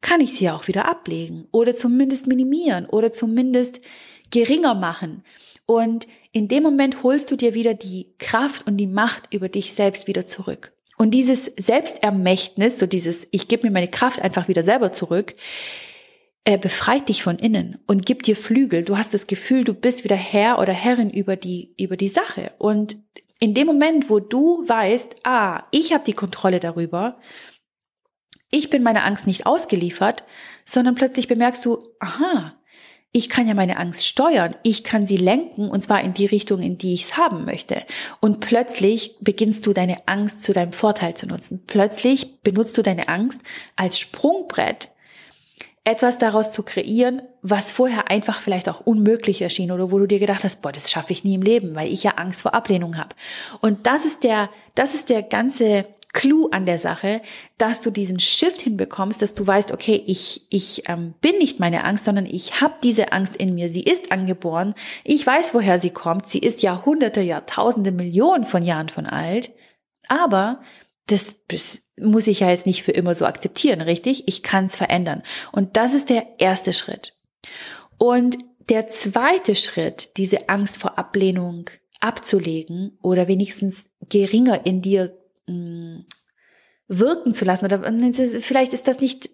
kann 0.00 0.20
ich 0.20 0.34
sie 0.34 0.50
auch 0.50 0.66
wieder 0.66 0.86
ablegen 0.86 1.46
oder 1.52 1.72
zumindest 1.72 2.26
minimieren 2.26 2.84
oder 2.86 3.12
zumindest 3.12 3.80
geringer 4.30 4.74
machen. 4.74 5.22
Und 5.66 6.08
in 6.32 6.48
dem 6.48 6.64
Moment 6.64 7.04
holst 7.04 7.30
du 7.30 7.36
dir 7.36 7.54
wieder 7.54 7.74
die 7.74 8.08
Kraft 8.18 8.66
und 8.66 8.76
die 8.76 8.88
Macht 8.88 9.32
über 9.32 9.48
dich 9.48 9.72
selbst 9.72 10.08
wieder 10.08 10.26
zurück. 10.26 10.72
Und 10.98 11.12
dieses 11.12 11.44
Selbstermächtnis, 11.56 12.80
so 12.80 12.86
dieses, 12.86 13.28
ich 13.30 13.46
gebe 13.46 13.68
mir 13.68 13.72
meine 13.72 13.88
Kraft 13.88 14.20
einfach 14.20 14.48
wieder 14.48 14.64
selber 14.64 14.92
zurück, 14.92 15.36
äh, 16.44 16.58
befreit 16.58 17.08
dich 17.08 17.22
von 17.22 17.38
innen 17.38 17.78
und 17.86 18.04
gibt 18.04 18.26
dir 18.26 18.34
Flügel. 18.34 18.82
Du 18.82 18.98
hast 18.98 19.14
das 19.14 19.28
Gefühl, 19.28 19.62
du 19.62 19.74
bist 19.74 20.02
wieder 20.02 20.16
Herr 20.16 20.58
oder 20.58 20.72
Herrin 20.72 21.10
über 21.10 21.36
die, 21.36 21.72
über 21.78 21.96
die 21.96 22.08
Sache. 22.08 22.50
Und 22.58 22.96
in 23.40 23.54
dem 23.54 23.66
Moment, 23.66 24.10
wo 24.10 24.20
du 24.20 24.62
weißt, 24.66 25.16
ah, 25.24 25.64
ich 25.70 25.92
habe 25.92 26.04
die 26.04 26.12
Kontrolle 26.12 26.60
darüber, 26.60 27.18
ich 28.50 28.68
bin 28.68 28.82
meiner 28.82 29.04
Angst 29.04 29.26
nicht 29.26 29.46
ausgeliefert, 29.46 30.24
sondern 30.64 30.94
plötzlich 30.94 31.26
bemerkst 31.26 31.64
du, 31.64 31.78
aha, 32.00 32.54
ich 33.12 33.28
kann 33.28 33.48
ja 33.48 33.54
meine 33.54 33.76
Angst 33.76 34.06
steuern, 34.06 34.54
ich 34.62 34.84
kann 34.84 35.06
sie 35.06 35.16
lenken 35.16 35.68
und 35.68 35.82
zwar 35.82 36.00
in 36.02 36.14
die 36.14 36.26
Richtung, 36.26 36.60
in 36.60 36.78
die 36.78 36.92
ich 36.92 37.04
es 37.04 37.16
haben 37.16 37.44
möchte. 37.44 37.82
Und 38.20 38.40
plötzlich 38.40 39.16
beginnst 39.20 39.66
du 39.66 39.72
deine 39.72 40.06
Angst 40.06 40.42
zu 40.42 40.52
deinem 40.52 40.72
Vorteil 40.72 41.14
zu 41.14 41.26
nutzen. 41.26 41.64
Plötzlich 41.66 42.40
benutzt 42.42 42.78
du 42.78 42.82
deine 42.82 43.08
Angst 43.08 43.40
als 43.74 43.98
Sprungbrett 43.98 44.90
etwas 45.84 46.18
daraus 46.18 46.50
zu 46.50 46.62
kreieren, 46.62 47.22
was 47.42 47.72
vorher 47.72 48.10
einfach 48.10 48.40
vielleicht 48.40 48.68
auch 48.68 48.80
unmöglich 48.80 49.40
erschien 49.40 49.72
oder 49.72 49.90
wo 49.90 49.98
du 49.98 50.06
dir 50.06 50.18
gedacht 50.18 50.44
hast, 50.44 50.60
boah, 50.60 50.72
das 50.72 50.90
schaffe 50.90 51.12
ich 51.12 51.24
nie 51.24 51.34
im 51.34 51.42
Leben, 51.42 51.74
weil 51.74 51.90
ich 51.90 52.02
ja 52.02 52.12
Angst 52.12 52.42
vor 52.42 52.54
Ablehnung 52.54 52.98
habe. 52.98 53.14
Und 53.60 53.86
das 53.86 54.04
ist 54.04 54.22
der, 54.22 54.50
das 54.74 54.94
ist 54.94 55.08
der 55.08 55.22
ganze 55.22 55.86
Clou 56.12 56.48
an 56.50 56.66
der 56.66 56.78
Sache, 56.78 57.22
dass 57.56 57.80
du 57.80 57.90
diesen 57.90 58.18
Shift 58.18 58.60
hinbekommst, 58.60 59.22
dass 59.22 59.34
du 59.34 59.46
weißt, 59.46 59.72
okay, 59.72 60.02
ich, 60.06 60.46
ich 60.50 60.88
ähm, 60.88 61.14
bin 61.20 61.38
nicht 61.38 61.60
meine 61.60 61.84
Angst, 61.84 62.04
sondern 62.04 62.26
ich 62.26 62.60
habe 62.60 62.74
diese 62.82 63.12
Angst 63.12 63.36
in 63.36 63.54
mir. 63.54 63.68
Sie 63.68 63.82
ist 63.82 64.10
angeboren. 64.10 64.74
Ich 65.04 65.24
weiß, 65.24 65.54
woher 65.54 65.78
sie 65.78 65.90
kommt. 65.90 66.26
Sie 66.26 66.40
ist 66.40 66.62
Jahrhunderte, 66.62 67.20
Jahrtausende, 67.20 67.92
Millionen 67.92 68.44
von 68.44 68.64
Jahren 68.64 68.88
von 68.88 69.06
alt. 69.06 69.52
Aber 70.08 70.60
das, 71.10 71.36
das 71.48 71.82
muss 71.98 72.26
ich 72.26 72.40
ja 72.40 72.50
jetzt 72.50 72.66
nicht 72.66 72.82
für 72.82 72.92
immer 72.92 73.14
so 73.14 73.26
akzeptieren, 73.26 73.80
richtig? 73.80 74.24
Ich 74.26 74.42
kann 74.42 74.66
es 74.66 74.76
verändern. 74.76 75.22
Und 75.52 75.76
das 75.76 75.94
ist 75.94 76.08
der 76.10 76.26
erste 76.38 76.72
Schritt. 76.72 77.16
Und 77.98 78.38
der 78.68 78.88
zweite 78.88 79.54
Schritt, 79.54 80.16
diese 80.16 80.48
Angst 80.48 80.78
vor 80.78 80.98
Ablehnung 80.98 81.68
abzulegen 82.00 82.98
oder 83.02 83.28
wenigstens 83.28 83.90
geringer 84.08 84.64
in 84.64 84.80
dir 84.80 85.18
mh, 85.46 85.54
mm, 85.54 86.06
wirken 86.88 87.34
zu 87.34 87.44
lassen. 87.44 87.66
Oder 87.66 87.82
vielleicht 88.40 88.72
ist 88.72 88.88
das 88.88 89.00
nicht, 89.00 89.30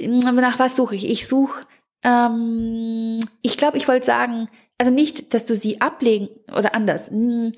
nach 0.00 0.58
was 0.58 0.76
suche 0.76 0.94
ich? 0.96 1.08
Ich 1.08 1.26
suche, 1.26 1.66
ähm, 2.02 3.20
ich 3.42 3.56
glaube, 3.56 3.76
ich 3.76 3.88
wollte 3.88 4.06
sagen, 4.06 4.48
also 4.78 4.90
nicht, 4.90 5.32
dass 5.32 5.44
du 5.44 5.56
sie 5.56 5.80
ablegen 5.80 6.28
oder 6.48 6.74
anders. 6.74 7.10
Mh, 7.10 7.52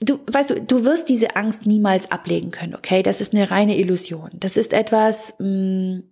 du 0.00 0.20
weißt 0.30 0.50
du, 0.50 0.60
du 0.60 0.84
wirst 0.84 1.08
diese 1.08 1.36
Angst 1.36 1.66
niemals 1.66 2.10
ablegen 2.10 2.50
können, 2.50 2.74
okay? 2.74 3.02
Das 3.02 3.20
ist 3.20 3.34
eine 3.34 3.50
reine 3.50 3.78
Illusion. 3.78 4.30
Das 4.34 4.56
ist 4.56 4.72
etwas, 4.72 5.34
mh, 5.38 5.48
mm, 5.48 6.02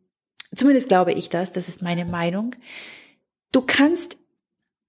zumindest 0.54 0.88
glaube 0.88 1.12
ich 1.12 1.28
das, 1.28 1.52
das 1.52 1.68
ist 1.68 1.82
meine 1.82 2.04
Meinung. 2.04 2.56
Du 3.52 3.62
kannst 3.62 4.18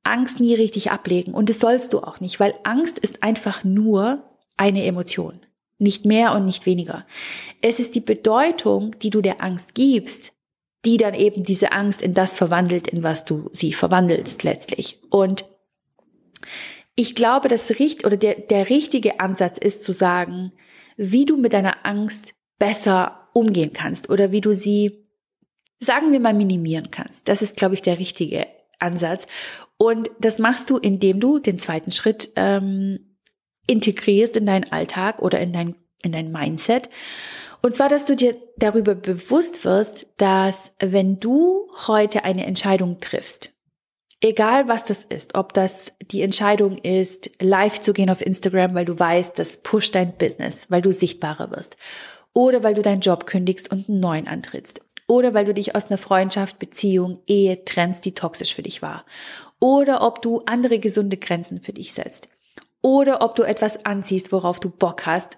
Angst 0.03 0.39
nie 0.39 0.55
richtig 0.55 0.91
ablegen 0.91 1.33
und 1.33 1.49
das 1.49 1.59
sollst 1.59 1.93
du 1.93 1.99
auch 1.99 2.19
nicht, 2.19 2.39
weil 2.39 2.53
Angst 2.63 2.99
ist 2.99 3.23
einfach 3.23 3.63
nur 3.63 4.23
eine 4.57 4.85
Emotion. 4.85 5.41
Nicht 5.77 6.05
mehr 6.05 6.33
und 6.33 6.45
nicht 6.45 6.65
weniger. 6.65 7.05
Es 7.61 7.79
ist 7.79 7.95
die 7.95 8.01
Bedeutung, 8.01 8.97
die 8.99 9.09
du 9.09 9.21
der 9.21 9.43
Angst 9.43 9.75
gibst, 9.75 10.31
die 10.85 10.97
dann 10.97 11.13
eben 11.13 11.43
diese 11.43 11.71
Angst 11.71 12.01
in 12.01 12.13
das 12.13 12.37
verwandelt, 12.37 12.87
in 12.87 13.03
was 13.03 13.25
du 13.25 13.49
sie 13.51 13.73
verwandelst 13.73 14.43
letztlich. 14.43 14.99
Und 15.09 15.45
ich 16.95 17.15
glaube, 17.15 17.47
das 17.49 17.71
richt 17.71 18.05
oder 18.05 18.17
der, 18.17 18.35
der 18.35 18.69
richtige 18.69 19.19
Ansatz 19.19 19.57
ist 19.57 19.83
zu 19.83 19.91
sagen, 19.91 20.53
wie 20.97 21.25
du 21.25 21.37
mit 21.37 21.53
deiner 21.53 21.85
Angst 21.85 22.33
besser 22.57 23.29
umgehen 23.33 23.73
kannst 23.73 24.09
oder 24.09 24.31
wie 24.31 24.41
du 24.41 24.53
sie, 24.53 25.05
sagen 25.79 26.13
wir 26.13 26.21
mal, 26.21 26.33
minimieren 26.33 26.89
kannst. 26.91 27.27
Das 27.27 27.41
ist, 27.41 27.57
glaube 27.57 27.75
ich, 27.75 27.81
der 27.81 27.99
richtige 27.99 28.47
Ansatz. 28.79 29.27
Und 29.77 30.09
das 30.19 30.39
machst 30.39 30.69
du, 30.69 30.77
indem 30.77 31.19
du 31.19 31.39
den 31.39 31.57
zweiten 31.57 31.91
Schritt 31.91 32.29
ähm, 32.37 33.17
integrierst 33.67 34.37
in 34.37 34.45
deinen 34.45 34.71
Alltag 34.71 35.21
oder 35.21 35.39
in 35.41 35.51
dein, 35.51 35.75
in 36.01 36.13
dein 36.13 36.31
Mindset. 36.31 36.89
Und 37.61 37.73
zwar, 37.73 37.89
dass 37.89 38.05
du 38.05 38.15
dir 38.15 38.37
darüber 38.57 38.95
bewusst 38.95 39.65
wirst, 39.65 40.05
dass 40.17 40.71
wenn 40.79 41.19
du 41.19 41.69
heute 41.87 42.23
eine 42.23 42.45
Entscheidung 42.45 43.01
triffst, 43.01 43.51
egal 44.21 44.67
was 44.67 44.85
das 44.85 45.03
ist, 45.03 45.35
ob 45.35 45.53
das 45.53 45.93
die 46.01 46.21
Entscheidung 46.21 46.77
ist, 46.77 47.31
live 47.39 47.79
zu 47.79 47.93
gehen 47.93 48.09
auf 48.09 48.25
Instagram, 48.25 48.73
weil 48.73 48.85
du 48.85 48.97
weißt, 48.97 49.37
das 49.37 49.57
pusht 49.57 49.95
dein 49.95 50.17
Business, 50.17 50.67
weil 50.69 50.81
du 50.81 50.91
sichtbarer 50.91 51.51
wirst, 51.51 51.77
oder 52.33 52.63
weil 52.63 52.73
du 52.73 52.81
deinen 52.81 53.01
Job 53.01 53.25
kündigst 53.25 53.71
und 53.71 53.89
einen 53.89 53.99
neuen 53.99 54.27
antrittst, 54.27 54.81
oder 55.07 55.33
weil 55.33 55.45
du 55.45 55.53
dich 55.53 55.75
aus 55.75 55.85
einer 55.85 55.97
Freundschaft, 55.97 56.59
Beziehung, 56.59 57.19
Ehe 57.27 57.63
trennst, 57.65 58.05
die 58.05 58.13
toxisch 58.13 58.55
für 58.55 58.63
dich 58.63 58.81
war, 58.81 59.05
oder 59.59 60.01
ob 60.01 60.21
du 60.21 60.41
andere 60.45 60.79
gesunde 60.79 61.17
Grenzen 61.17 61.61
für 61.61 61.73
dich 61.73 61.93
setzt, 61.93 62.29
oder 62.81 63.21
ob 63.21 63.35
du 63.35 63.43
etwas 63.43 63.85
anziehst, 63.85 64.31
worauf 64.31 64.59
du 64.59 64.69
Bock 64.69 65.05
hast, 65.05 65.37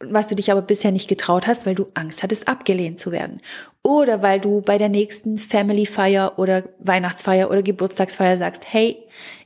was 0.00 0.28
du 0.28 0.34
dich 0.34 0.52
aber 0.52 0.62
bisher 0.62 0.92
nicht 0.92 1.08
getraut 1.08 1.46
hast, 1.46 1.64
weil 1.64 1.74
du 1.74 1.86
Angst 1.94 2.22
hattest, 2.22 2.48
abgelehnt 2.48 2.98
zu 2.98 3.12
werden. 3.12 3.40
Oder 3.82 4.22
weil 4.22 4.40
du 4.40 4.60
bei 4.60 4.78
der 4.78 4.88
nächsten 4.88 5.38
Family 5.38 5.86
Feier 5.86 6.34
oder 6.38 6.64
Weihnachtsfeier 6.78 7.50
oder 7.50 7.62
Geburtstagsfeier 7.62 8.36
sagst, 8.36 8.64
hey, 8.66 8.98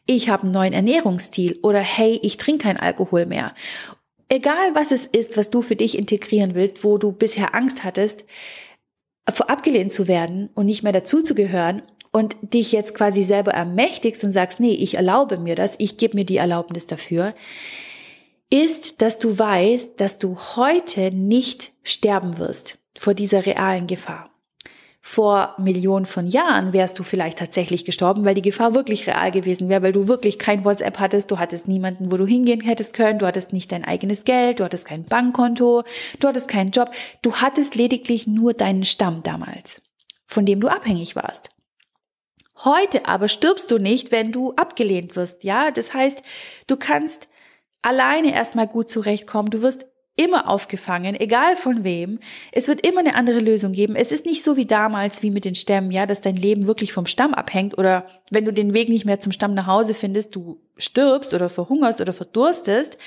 ich 0.06 0.28
habe 0.28 0.44
einen 0.44 0.52
neuen 0.52 0.72
Ernährungsstil 0.72 1.60
oder 1.62 1.78
hey, 1.78 2.18
ich 2.22 2.36
trinke 2.36 2.64
kein 2.64 2.78
Alkohol 2.78 3.26
mehr. 3.26 3.54
Egal 4.28 4.74
was 4.74 4.90
es 4.90 5.06
ist, 5.06 5.36
was 5.36 5.50
du 5.50 5.62
für 5.62 5.76
dich 5.76 5.96
integrieren 5.96 6.54
willst, 6.54 6.84
wo 6.84 6.98
du 6.98 7.12
bisher 7.12 7.54
Angst 7.54 7.84
hattest, 7.84 8.24
vor 9.28 9.50
abgelehnt 9.50 9.92
zu 9.92 10.08
werden 10.08 10.50
und 10.54 10.66
nicht 10.66 10.82
mehr 10.82 10.92
dazuzugehören 10.92 11.82
und 12.10 12.36
dich 12.42 12.72
jetzt 12.72 12.94
quasi 12.94 13.22
selber 13.22 13.52
ermächtigst 13.52 14.24
und 14.24 14.32
sagst, 14.32 14.58
nee, 14.58 14.72
ich 14.72 14.94
erlaube 14.94 15.38
mir 15.38 15.54
das, 15.54 15.74
ich 15.78 15.96
gebe 15.96 16.16
mir 16.16 16.24
die 16.24 16.38
Erlaubnis 16.38 16.86
dafür, 16.86 17.34
ist, 18.50 19.00
dass 19.00 19.18
du 19.18 19.38
weißt, 19.38 20.00
dass 20.00 20.18
du 20.18 20.36
heute 20.56 21.12
nicht 21.12 21.72
sterben 21.82 22.38
wirst 22.38 22.78
vor 22.98 23.14
dieser 23.14 23.46
realen 23.46 23.86
Gefahr. 23.86 24.30
Vor 25.02 25.54
Millionen 25.56 26.04
von 26.04 26.26
Jahren 26.26 26.74
wärst 26.74 26.98
du 26.98 27.02
vielleicht 27.04 27.38
tatsächlich 27.38 27.86
gestorben, 27.86 28.26
weil 28.26 28.34
die 28.34 28.42
Gefahr 28.42 28.74
wirklich 28.74 29.06
real 29.06 29.30
gewesen 29.30 29.70
wäre, 29.70 29.82
weil 29.82 29.92
du 29.92 30.08
wirklich 30.08 30.38
kein 30.38 30.62
WhatsApp 30.62 30.98
hattest, 30.98 31.30
du 31.30 31.38
hattest 31.38 31.68
niemanden, 31.68 32.12
wo 32.12 32.18
du 32.18 32.26
hingehen 32.26 32.60
hättest 32.60 32.92
können, 32.92 33.18
du 33.18 33.26
hattest 33.26 33.54
nicht 33.54 33.72
dein 33.72 33.84
eigenes 33.84 34.24
Geld, 34.24 34.60
du 34.60 34.64
hattest 34.64 34.84
kein 34.84 35.04
Bankkonto, 35.04 35.84
du 36.18 36.28
hattest 36.28 36.48
keinen 36.48 36.70
Job, 36.70 36.90
du 37.22 37.36
hattest 37.36 37.76
lediglich 37.76 38.26
nur 38.26 38.52
deinen 38.52 38.84
Stamm 38.84 39.22
damals, 39.22 39.80
von 40.26 40.44
dem 40.44 40.60
du 40.60 40.68
abhängig 40.68 41.16
warst. 41.16 41.48
Heute 42.62 43.06
aber 43.06 43.28
stirbst 43.28 43.70
du 43.70 43.78
nicht, 43.78 44.12
wenn 44.12 44.32
du 44.32 44.52
abgelehnt 44.52 45.16
wirst, 45.16 45.44
ja? 45.44 45.70
Das 45.70 45.94
heißt, 45.94 46.22
du 46.66 46.76
kannst 46.76 47.26
alleine 47.82 48.34
erstmal 48.34 48.66
gut 48.66 48.90
zurechtkommen. 48.90 49.50
Du 49.50 49.62
wirst 49.62 49.86
immer 50.16 50.48
aufgefangen, 50.48 51.18
egal 51.18 51.56
von 51.56 51.82
wem. 51.82 52.18
Es 52.52 52.68
wird 52.68 52.86
immer 52.86 53.00
eine 53.00 53.14
andere 53.14 53.38
Lösung 53.38 53.72
geben. 53.72 53.96
Es 53.96 54.12
ist 54.12 54.26
nicht 54.26 54.42
so 54.42 54.56
wie 54.56 54.66
damals, 54.66 55.22
wie 55.22 55.30
mit 55.30 55.46
den 55.46 55.54
Stämmen, 55.54 55.90
ja, 55.90 56.04
dass 56.04 56.20
dein 56.20 56.36
Leben 56.36 56.66
wirklich 56.66 56.92
vom 56.92 57.06
Stamm 57.06 57.32
abhängt 57.32 57.78
oder 57.78 58.06
wenn 58.30 58.44
du 58.44 58.52
den 58.52 58.74
Weg 58.74 58.90
nicht 58.90 59.06
mehr 59.06 59.20
zum 59.20 59.32
Stamm 59.32 59.54
nach 59.54 59.66
Hause 59.66 59.94
findest, 59.94 60.36
du 60.36 60.60
stirbst 60.76 61.32
oder 61.32 61.48
verhungerst 61.48 62.00
oder 62.02 62.12
verdurstest. 62.12 62.98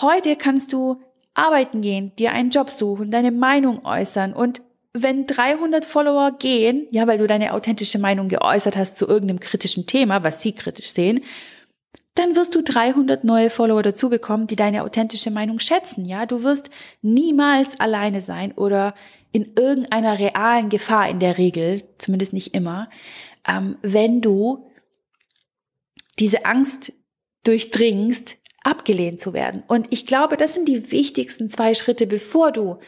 Heute 0.00 0.34
kannst 0.36 0.72
du 0.72 1.00
arbeiten 1.34 1.80
gehen, 1.80 2.12
dir 2.16 2.32
einen 2.32 2.50
Job 2.50 2.70
suchen, 2.70 3.10
deine 3.10 3.30
Meinung 3.30 3.84
äußern 3.84 4.32
und 4.32 4.62
wenn 4.94 5.26
300 5.26 5.84
Follower 5.84 6.32
gehen, 6.38 6.86
ja, 6.90 7.06
weil 7.06 7.18
du 7.18 7.26
deine 7.26 7.54
authentische 7.54 7.98
Meinung 7.98 8.28
geäußert 8.28 8.76
hast 8.76 8.98
zu 8.98 9.08
irgendeinem 9.08 9.40
kritischen 9.40 9.86
Thema, 9.86 10.22
was 10.22 10.42
sie 10.42 10.52
kritisch 10.52 10.92
sehen, 10.92 11.22
dann 12.14 12.36
wirst 12.36 12.54
du 12.54 12.62
300 12.62 13.24
neue 13.24 13.48
Follower 13.48 13.82
dazu 13.82 14.10
bekommen, 14.10 14.46
die 14.46 14.56
deine 14.56 14.84
authentische 14.84 15.30
Meinung 15.30 15.60
schätzen. 15.60 16.04
Ja, 16.04 16.26
du 16.26 16.42
wirst 16.42 16.68
niemals 17.00 17.80
alleine 17.80 18.20
sein 18.20 18.52
oder 18.52 18.94
in 19.32 19.52
irgendeiner 19.56 20.18
realen 20.18 20.68
Gefahr 20.68 21.08
in 21.08 21.20
der 21.20 21.38
Regel, 21.38 21.84
zumindest 21.96 22.34
nicht 22.34 22.54
immer, 22.54 22.90
ähm, 23.48 23.76
wenn 23.80 24.20
du 24.20 24.66
diese 26.18 26.44
Angst 26.44 26.92
durchdringst, 27.44 28.36
abgelehnt 28.62 29.20
zu 29.20 29.32
werden. 29.32 29.62
Und 29.66 29.88
ich 29.90 30.06
glaube, 30.06 30.36
das 30.36 30.54
sind 30.54 30.68
die 30.68 30.92
wichtigsten 30.92 31.50
zwei 31.50 31.74
Schritte, 31.74 32.06
bevor 32.06 32.52
du 32.52 32.78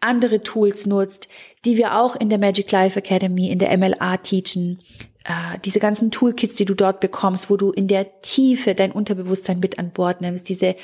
andere 0.00 0.42
Tools 0.42 0.84
nutzt, 0.84 1.28
die 1.64 1.78
wir 1.78 1.98
auch 1.98 2.14
in 2.16 2.28
der 2.28 2.38
Magic 2.38 2.70
Life 2.70 2.98
Academy, 2.98 3.48
in 3.48 3.58
der 3.58 3.76
MLA 3.78 4.18
teachen, 4.18 4.82
äh, 5.24 5.58
diese 5.64 5.80
ganzen 5.80 6.10
Toolkits, 6.10 6.56
die 6.56 6.64
du 6.64 6.74
dort 6.74 7.00
bekommst, 7.00 7.50
wo 7.50 7.56
du 7.56 7.70
in 7.70 7.88
der 7.88 8.20
Tiefe 8.20 8.74
dein 8.74 8.92
Unterbewusstsein 8.92 9.58
mit 9.58 9.78
an 9.78 9.90
Bord 9.90 10.20
nimmst, 10.20 10.48
diese 10.48 10.76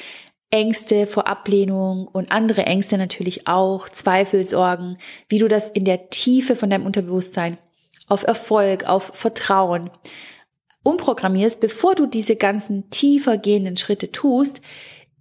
Ängste 0.51 1.07
vor 1.07 1.29
Ablehnung 1.29 2.09
und 2.09 2.33
andere 2.33 2.67
Ängste 2.67 2.99
natürlich 2.99 3.47
auch, 3.47 3.89
Zweifel, 3.89 4.45
Sorgen, 4.45 4.99
wie 5.29 5.39
du 5.39 5.47
das 5.47 5.71
in 5.71 5.85
der 5.85 6.11
Tiefe 6.11 6.57
von 6.57 6.71
deinem 6.71 6.87
Unterbewusstsein 6.87 7.59
auf 8.09 8.25
Erfolg, 8.25 8.85
auf 8.89 9.13
Vertrauen 9.15 9.91
umprogrammierst, 10.83 11.61
bevor 11.61 11.95
du 11.95 12.07
diese 12.07 12.37
ganzen 12.37 12.91
tiefer 12.91 13.39
gehenden 13.39 13.77
Schritte 13.77 14.11
tust, 14.11 14.61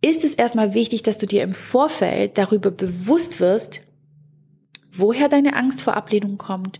ist 0.02 0.24
es 0.24 0.34
erstmal 0.34 0.74
wichtig, 0.74 1.04
dass 1.04 1.18
du 1.18 1.26
dir 1.26 1.44
im 1.44 1.54
Vorfeld 1.54 2.38
darüber 2.38 2.72
bewusst 2.72 3.40
wirst, 3.40 3.82
woher 4.92 5.28
deine 5.28 5.56
Angst 5.56 5.82
vor 5.82 5.96
Ablehnung 5.96 6.38
kommt, 6.38 6.80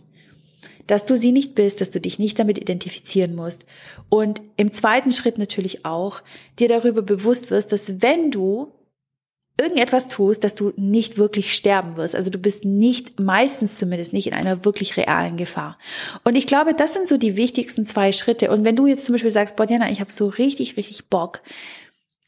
dass 0.90 1.06
du 1.06 1.16
sie 1.16 1.32
nicht 1.32 1.54
bist, 1.54 1.82
dass 1.82 1.92
du 1.92 2.02
dich 2.02 2.18
nicht 2.18 2.40
damit 2.40 2.58
identifizieren 2.58 3.36
musst. 3.36 3.64
Und 4.10 4.42
im 4.58 4.72
zweiten 4.72 5.12
Schritt 5.12 5.38
natürlich 5.38 5.86
auch, 5.86 6.22
dir 6.58 6.68
darüber 6.68 7.04
bewusst 7.04 7.52
wirst, 7.52 7.72
dass 7.72 8.02
wenn 8.02 8.32
du 8.32 8.72
irgendetwas 9.60 10.08
tust, 10.08 10.44
dass 10.44 10.56
du 10.56 10.74
nicht 10.78 11.18
wirklich 11.18 11.54
sterben 11.54 11.98
wirst. 11.98 12.16
Also 12.16 12.32
du 12.32 12.40
bist 12.40 12.64
nicht, 12.66 13.20
meistens 13.20 13.78
zumindest 13.78 14.14
nicht 14.14 14.28
in 14.28 14.34
einer 14.34 14.64
wirklich 14.64 14.96
realen 14.98 15.38
Gefahr. 15.38 15.78
Und 16.24 16.36
ich 16.36 16.48
glaube, 16.48 16.74
das 16.74 16.94
sind 16.94 17.08
so 17.08 17.18
die 17.18 17.36
wichtigsten 17.36 17.86
zwei 17.86 18.12
Schritte. 18.12 18.52
Und 18.52 18.64
wenn 18.64 18.78
du 18.78 18.88
jetzt 18.88 19.06
zum 19.06 19.14
Beispiel 19.14 19.32
sagst, 19.32 19.58
Bodiana, 19.58 19.92
ich 19.92 20.00
habe 20.00 20.12
so 20.12 20.28
richtig, 20.28 20.78
richtig 20.78 21.10
Bock, 21.10 21.42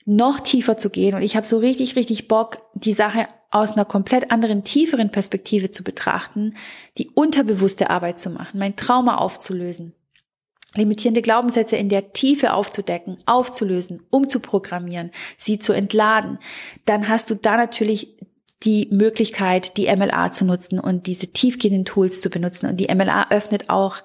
noch 0.06 0.39
tiefer 0.39 0.78
zu 0.78 0.89
gehen 0.89 1.15
und 1.15 1.21
ich 1.21 1.36
habe 1.36 1.47
so 1.47 1.58
richtig, 1.58 1.95
richtig 1.95 2.28
Bock, 2.28 2.58
die 2.74 2.93
Sache 2.93 3.28
aus 3.52 3.74
einer 3.74 3.86
komplett 3.86 4.32
anderen, 4.32 4.64
tieferen 4.64 5.12
Perspektive 5.12 5.72
zu 5.72 5.84
betrachten, 5.84 6.56
die 6.98 7.10
unterbewusste 7.10 7.90
Arbeit 7.90 8.20
zu 8.20 8.30
machen, 8.30 8.60
mein 8.60 8.76
Trauma 8.76 9.18
aufzulösen, 9.18 9.94
limitierende 10.74 11.22
Glaubenssätze 11.22 11.76
in 11.76 11.90
der 11.90 12.14
Tiefe 12.14 12.54
aufzudecken, 12.54 13.18
aufzulösen, 13.26 14.02
umzuprogrammieren, 14.10 15.12
sie 15.38 15.60
zu 15.60 15.74
entladen, 15.74 16.40
dann 16.86 17.10
hast 17.10 17.30
du 17.30 17.36
da 17.36 17.58
natürlich 17.58 18.18
die 18.63 18.88
Möglichkeit, 18.91 19.78
die 19.78 19.93
MLA 19.93 20.32
zu 20.32 20.45
nutzen 20.45 20.80
und 20.80 21.08
diese 21.08 21.28
tiefgehenden 21.28 21.84
Tools 21.84 22.21
zu 22.21 22.30
benutzen. 22.30 22.67
Und 22.67 22.78
die 22.78 22.93
MLA 22.93 23.32
öffnet 23.32 23.69
auch 23.69 23.97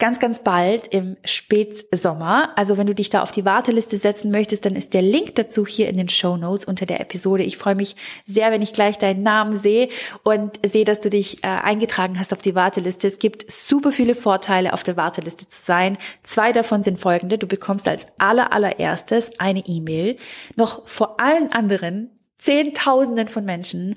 ganz, 0.00 0.18
ganz 0.18 0.42
bald 0.42 0.88
im 0.88 1.16
Spätsommer. 1.24 2.48
Also 2.56 2.76
wenn 2.76 2.88
du 2.88 2.94
dich 2.94 3.10
da 3.10 3.22
auf 3.22 3.30
die 3.30 3.44
Warteliste 3.44 3.96
setzen 3.96 4.32
möchtest, 4.32 4.64
dann 4.64 4.74
ist 4.74 4.94
der 4.94 5.02
Link 5.02 5.36
dazu 5.36 5.64
hier 5.64 5.88
in 5.88 5.96
den 5.96 6.08
Show 6.08 6.36
Notes 6.36 6.64
unter 6.64 6.86
der 6.86 7.00
Episode. 7.00 7.44
Ich 7.44 7.56
freue 7.56 7.76
mich 7.76 7.94
sehr, 8.24 8.50
wenn 8.50 8.62
ich 8.62 8.72
gleich 8.72 8.98
deinen 8.98 9.22
Namen 9.22 9.56
sehe 9.56 9.88
und 10.24 10.58
sehe, 10.66 10.84
dass 10.84 11.00
du 11.00 11.08
dich 11.08 11.44
äh, 11.44 11.46
eingetragen 11.46 12.18
hast 12.18 12.32
auf 12.32 12.42
die 12.42 12.56
Warteliste. 12.56 13.06
Es 13.06 13.20
gibt 13.20 13.50
super 13.50 13.92
viele 13.92 14.16
Vorteile, 14.16 14.72
auf 14.72 14.82
der 14.82 14.96
Warteliste 14.96 15.46
zu 15.46 15.60
sein. 15.60 15.98
Zwei 16.24 16.50
davon 16.52 16.82
sind 16.82 16.98
folgende. 16.98 17.38
Du 17.38 17.46
bekommst 17.46 17.86
als 17.86 18.06
aller, 18.18 18.52
allererstes 18.52 19.38
eine 19.38 19.60
E-Mail. 19.66 20.16
Noch 20.56 20.86
vor 20.88 21.20
allen 21.20 21.52
anderen 21.52 22.10
Zehntausenden 22.40 23.28
von 23.28 23.44
Menschen 23.44 23.94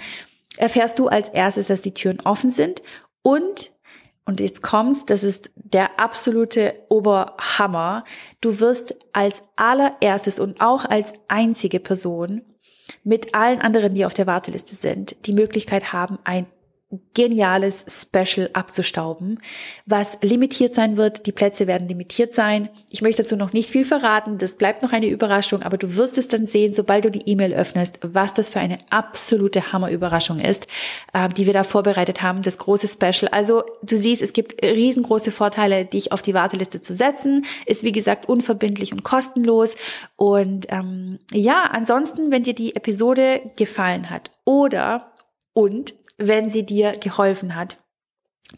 erfährst 0.58 1.00
du 1.00 1.08
als 1.08 1.30
erstes, 1.30 1.68
dass 1.68 1.82
die 1.82 1.94
Türen 1.94 2.20
offen 2.22 2.52
sind 2.52 2.82
und 3.22 3.72
und 4.26 4.40
jetzt 4.40 4.64
kommt's, 4.64 5.06
das 5.06 5.24
ist 5.26 5.52
der 5.56 6.00
absolute 6.00 6.76
Oberhammer. 6.88 8.06
Du 8.40 8.62
wirst 8.62 8.96
als 9.12 9.44
allererstes 9.58 10.40
und 10.40 10.62
auch 10.62 10.86
als 10.86 11.12
einzige 11.28 11.82
Person 11.82 12.42
mit 13.04 13.36
allen 13.36 13.60
anderen, 13.60 13.96
die 13.96 14.06
auf 14.06 14.14
der 14.14 14.28
Warteliste 14.28 14.76
sind, 14.76 15.26
die 15.26 15.34
Möglichkeit 15.34 15.92
haben, 15.92 16.20
ein 16.24 16.46
geniales 17.14 17.86
Special 17.88 18.50
abzustauben, 18.54 19.40
was 19.86 20.18
limitiert 20.22 20.74
sein 20.74 20.98
wird. 20.98 21.26
Die 21.26 21.32
Plätze 21.32 21.68
werden 21.68 21.88
limitiert 21.88 22.34
sein. 22.34 22.70
Ich 22.90 23.02
möchte 23.02 23.24
dazu 23.24 23.36
noch 23.36 23.54
nicht 23.54 23.70
viel 23.70 23.86
verraten. 23.86 24.38
Das 24.38 24.54
bleibt 24.54 24.84
noch 24.84 24.92
eine 24.92 25.08
Überraschung, 25.08 25.64
aber 25.64 25.78
du 25.78 25.96
wirst 25.96 26.18
es 26.18 26.28
dann 26.28 26.46
sehen, 26.46 26.74
sobald 26.74 27.06
du 27.06 27.12
die 27.12 27.28
E-Mail 27.30 27.54
öffnest, 27.54 28.00
was 28.02 28.34
das 28.34 28.52
für 28.52 28.60
eine 28.60 28.80
absolute 28.90 29.72
Hammerüberraschung 29.72 30.40
ist, 30.40 30.68
äh, 31.14 31.30
die 31.30 31.46
wir 31.46 31.54
da 31.54 31.64
vorbereitet 31.64 32.22
haben, 32.22 32.42
das 32.42 32.58
große 32.58 32.88
Special. 32.88 33.30
Also 33.32 33.64
du 33.82 33.98
siehst, 33.98 34.22
es 34.22 34.34
gibt 34.34 34.64
riesengroße 34.64 35.32
Vorteile, 35.32 35.86
dich 35.86 36.12
auf 36.12 36.22
die 36.22 36.34
Warteliste 36.34 36.82
zu 36.82 36.94
setzen. 36.94 37.46
Ist 37.66 37.84
wie 37.84 37.92
gesagt 37.92 38.28
unverbindlich 38.28 38.94
und 38.94 39.04
kostenlos. 39.04 39.76
Und 40.16 40.68
ähm, 40.70 41.20
ja, 41.32 41.70
ansonsten, 41.72 42.32
wenn 42.32 42.44
dir 42.44 42.56
die 42.56 42.76
Episode 42.76 43.42
gefallen 43.56 44.10
hat 44.10 44.32
oder 44.46 45.14
und 45.54 45.94
wenn 46.18 46.50
sie 46.50 46.66
dir 46.66 46.92
geholfen 46.94 47.56
hat, 47.56 47.78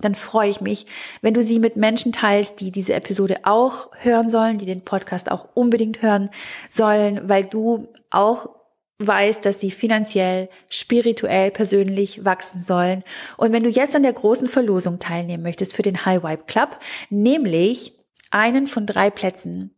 dann 0.01 0.15
freue 0.15 0.49
ich 0.49 0.61
mich, 0.61 0.85
wenn 1.21 1.33
du 1.33 1.41
sie 1.41 1.59
mit 1.59 1.77
Menschen 1.77 2.11
teilst, 2.11 2.59
die 2.59 2.71
diese 2.71 2.93
Episode 2.93 3.39
auch 3.43 3.89
hören 3.93 4.29
sollen, 4.29 4.57
die 4.57 4.65
den 4.65 4.83
Podcast 4.83 5.31
auch 5.31 5.47
unbedingt 5.53 6.01
hören 6.01 6.29
sollen, 6.69 7.29
weil 7.29 7.45
du 7.45 7.87
auch 8.09 8.49
weißt, 8.99 9.45
dass 9.45 9.59
sie 9.59 9.71
finanziell, 9.71 10.49
spirituell, 10.69 11.51
persönlich 11.51 12.23
wachsen 12.23 12.59
sollen. 12.59 13.03
Und 13.37 13.51
wenn 13.51 13.63
du 13.63 13.69
jetzt 13.69 13.95
an 13.95 14.03
der 14.03 14.13
großen 14.13 14.47
Verlosung 14.47 14.99
teilnehmen 14.99 15.43
möchtest 15.43 15.75
für 15.75 15.81
den 15.81 16.05
High 16.05 16.23
Vibe 16.23 16.43
Club, 16.47 16.79
nämlich 17.09 17.93
einen 18.31 18.67
von 18.67 18.85
drei 18.85 19.09
Plätzen 19.09 19.75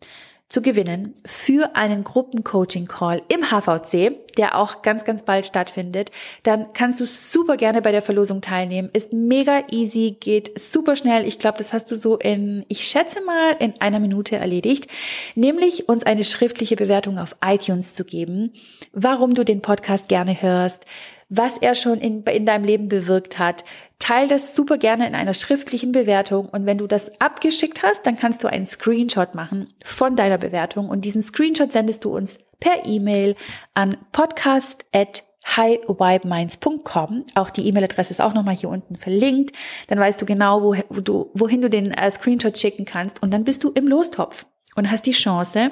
zu 0.49 0.61
gewinnen 0.61 1.13
für 1.25 1.75
einen 1.75 2.05
Gruppencoaching-Call 2.05 3.21
im 3.27 3.49
HVC, 3.51 4.13
der 4.37 4.57
auch 4.57 4.81
ganz, 4.81 5.03
ganz 5.03 5.23
bald 5.23 5.45
stattfindet, 5.45 6.09
dann 6.43 6.71
kannst 6.71 7.01
du 7.01 7.05
super 7.05 7.57
gerne 7.57 7.81
bei 7.81 7.91
der 7.91 8.01
Verlosung 8.01 8.39
teilnehmen. 8.39 8.89
Ist 8.93 9.11
mega 9.11 9.63
easy, 9.71 10.15
geht 10.17 10.57
super 10.57 10.95
schnell. 10.95 11.27
Ich 11.27 11.37
glaube, 11.37 11.57
das 11.57 11.73
hast 11.73 11.91
du 11.91 11.95
so 11.95 12.17
in, 12.17 12.65
ich 12.69 12.87
schätze 12.87 13.21
mal, 13.21 13.57
in 13.59 13.73
einer 13.81 13.99
Minute 13.99 14.37
erledigt. 14.37 14.87
Nämlich 15.35 15.89
uns 15.89 16.05
eine 16.05 16.23
schriftliche 16.23 16.77
Bewertung 16.77 17.17
auf 17.17 17.35
iTunes 17.43 17.93
zu 17.93 18.05
geben, 18.05 18.53
warum 18.93 19.33
du 19.33 19.43
den 19.43 19.61
Podcast 19.61 20.07
gerne 20.07 20.41
hörst, 20.41 20.85
was 21.29 21.57
er 21.57 21.75
schon 21.75 21.99
in, 21.99 22.23
in 22.23 22.45
deinem 22.45 22.63
Leben 22.63 22.87
bewirkt 22.87 23.39
hat. 23.39 23.63
Teil 23.99 24.27
das 24.27 24.55
super 24.55 24.77
gerne 24.77 25.07
in 25.07 25.15
einer 25.15 25.33
schriftlichen 25.33 25.91
Bewertung 25.91 26.49
und 26.49 26.65
wenn 26.65 26.77
du 26.77 26.87
das 26.87 27.19
abgeschickt 27.19 27.83
hast, 27.83 28.05
dann 28.05 28.17
kannst 28.17 28.43
du 28.43 28.47
einen 28.47 28.65
Screenshot 28.65 29.35
machen 29.35 29.73
von 29.83 30.15
deiner 30.15 30.37
Bewertung 30.37 30.89
und 30.89 31.03
diesen 31.03 31.21
Screenshot 31.21 31.71
sendest 31.71 32.05
du 32.05 32.15
uns 32.15 32.37
per 32.59 32.85
E-Mail 32.85 33.35
an 33.73 33.97
podcast@ 34.11 35.23
highvibeminds.com. 35.55 37.25
Auch 37.35 37.49
die 37.49 37.67
E-Mail-Adresse 37.67 38.11
ist 38.11 38.21
auch 38.21 38.33
nochmal 38.33 38.55
hier 38.55 38.69
unten 38.69 38.97
verlinkt. 38.97 39.55
Dann 39.87 39.99
weißt 39.99 40.21
du 40.21 40.25
genau, 40.25 40.61
wo, 40.61 40.75
wo 40.89 40.99
du, 40.99 41.31
wohin 41.33 41.61
du 41.61 41.69
den 41.69 41.91
äh, 41.91 42.11
Screenshot 42.11 42.57
schicken 42.57 42.83
kannst 42.83 43.23
und 43.23 43.33
dann 43.33 43.45
bist 43.45 43.63
du 43.63 43.71
im 43.71 43.87
Lostopf 43.87 44.45
und 44.77 44.89
hast 44.89 45.05
die 45.05 45.11
Chance, 45.11 45.71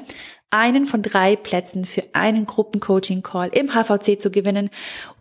einen 0.50 0.86
von 0.86 1.02
drei 1.02 1.36
Plätzen 1.36 1.86
für 1.86 2.04
einen 2.14 2.46
Gruppencoaching-Call 2.46 3.50
im 3.50 3.74
HVC 3.74 4.22
zu 4.22 4.32
gewinnen 4.32 4.70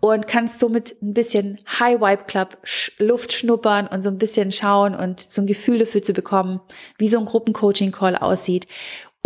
und 0.01 0.27
kannst 0.27 0.59
somit 0.59 0.97
ein 1.03 1.15
bisschen 1.15 1.61
High 1.79 2.01
Vibe 2.01 2.25
Club 2.25 2.59
Luft 2.99 3.33
schnuppern 3.33 3.87
und 3.87 4.03
so 4.03 4.11
ein 4.11 4.19
bisschen 4.19 4.51
schauen 4.51 4.95
und 4.95 5.21
so 5.21 5.43
ein 5.43 5.47
Gefühl 5.47 5.79
dafür 5.79 6.03
zu 6.03 6.13
bekommen, 6.13 6.61
wie 6.99 7.09
so 7.09 7.19
ein 7.19 7.25
Gruppencoaching-Call 7.25 8.17
aussieht 8.17 8.67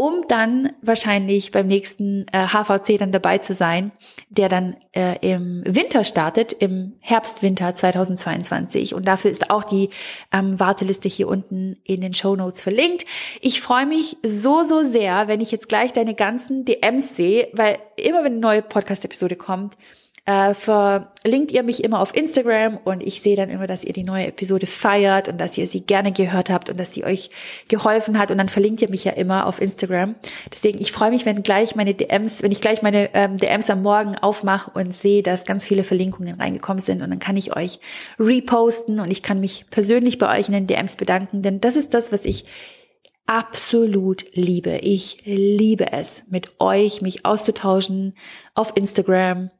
um 0.01 0.23
dann 0.29 0.71
wahrscheinlich 0.81 1.51
beim 1.51 1.67
nächsten 1.67 2.25
äh, 2.33 2.47
HVC 2.47 2.99
dann 2.99 3.11
dabei 3.11 3.39
zu 3.39 3.53
sein, 3.53 3.91
der 4.29 4.49
dann 4.49 4.77
äh, 4.93 5.17
im 5.29 5.65
Winter 5.67 6.05
startet, 6.05 6.53
im 6.53 6.93
Herbst-Winter 7.01 7.75
2022. 7.75 8.95
Und 8.95 9.09
dafür 9.09 9.33
ist 9.33 9.51
auch 9.51 9.65
die 9.65 9.91
ähm, 10.33 10.61
Warteliste 10.61 11.09
hier 11.09 11.27
unten 11.27 11.79
in 11.83 12.01
den 12.01 12.15
Show 12.15 12.37
Notes 12.37 12.63
verlinkt. 12.63 13.07
Ich 13.41 13.61
freue 13.61 13.87
mich 13.87 14.17
so, 14.23 14.63
so 14.63 14.85
sehr, 14.85 15.27
wenn 15.27 15.41
ich 15.41 15.51
jetzt 15.51 15.69
gleich 15.69 15.93
deine 15.93 16.15
ganzen 16.15 16.65
DMs 16.65 17.17
sehe, 17.17 17.49
weil 17.53 17.79
immer 17.97 18.23
wenn 18.23 18.35
eine 18.35 18.41
neue 18.41 18.63
Podcast-Episode 18.63 19.35
kommt, 19.35 19.77
äh, 20.29 20.53
verlinkt 20.53 21.53
ihr 21.53 21.63
mich 21.63 21.83
immer 21.83 22.01
auf 22.01 22.15
Instagram 22.15 22.77
und 22.85 23.03
ich 23.03 23.23
sehe 23.23 23.35
dann 23.35 23.49
immer, 23.49 23.67
dass 23.67 23.83
ihr 23.83 23.95
die 23.95 24.03
neue 24.03 24.27
Episode 24.27 24.67
feiert 24.67 25.27
und 25.27 25.41
dass 25.41 25.57
ihr 25.57 25.67
sie 25.67 25.81
gerne 25.81 26.13
gehört 26.13 26.51
habt 26.51 26.69
und 26.69 26.79
dass 26.79 26.93
sie 26.93 27.03
euch 27.03 27.31
geholfen 27.69 28.19
hat 28.19 28.31
und 28.31 28.37
dann 28.37 28.51
verlinkt 28.51 28.83
ihr 28.83 28.91
mich 28.91 29.05
ja 29.05 29.13
immer 29.13 29.47
auf 29.47 29.59
Instagram. 29.59 30.17
Deswegen, 30.53 30.83
ich 30.83 30.93
freue 30.93 31.13
mich, 31.13 31.25
wenn 31.25 31.43
gleich 31.43 31.77
meine 31.77 31.95
DMs, 31.95 32.43
wenn 32.43 32.53
ich 32.53 32.61
gleich 32.61 32.83
meine 32.83 33.09
ähm, 33.15 33.39
DMs 33.39 33.71
am 33.71 33.81
Morgen 33.81 34.19
aufmache 34.19 34.71
und 34.75 34.93
sehe, 34.93 35.23
dass 35.23 35.47
ganz 35.47 35.65
viele 35.65 35.83
Verlinkungen 35.83 36.35
reingekommen 36.39 36.83
sind 36.83 37.01
und 37.01 37.09
dann 37.09 37.21
kann 37.21 37.39
ich 37.39 37.57
euch 37.57 37.79
reposten 38.21 39.01
und 39.01 39.11
ich 39.11 39.23
kann 39.23 39.41
mich 39.41 39.65
persönlich 39.71 40.19
bei 40.19 40.39
euch 40.39 40.49
in 40.49 40.53
den 40.53 40.67
DMs 40.67 40.97
bedanken, 40.97 41.41
denn 41.41 41.63
das 41.63 41.75
ist 41.75 41.95
das, 41.95 42.13
was 42.13 42.27
ich 42.27 42.45
absolut 43.25 44.27
liebe. 44.35 44.77
Ich 44.83 45.23
liebe 45.25 45.91
es, 45.93 46.25
mit 46.29 46.61
euch 46.61 47.01
mich 47.01 47.25
auszutauschen 47.25 48.15
auf 48.55 48.73
Instagram, 48.75 49.51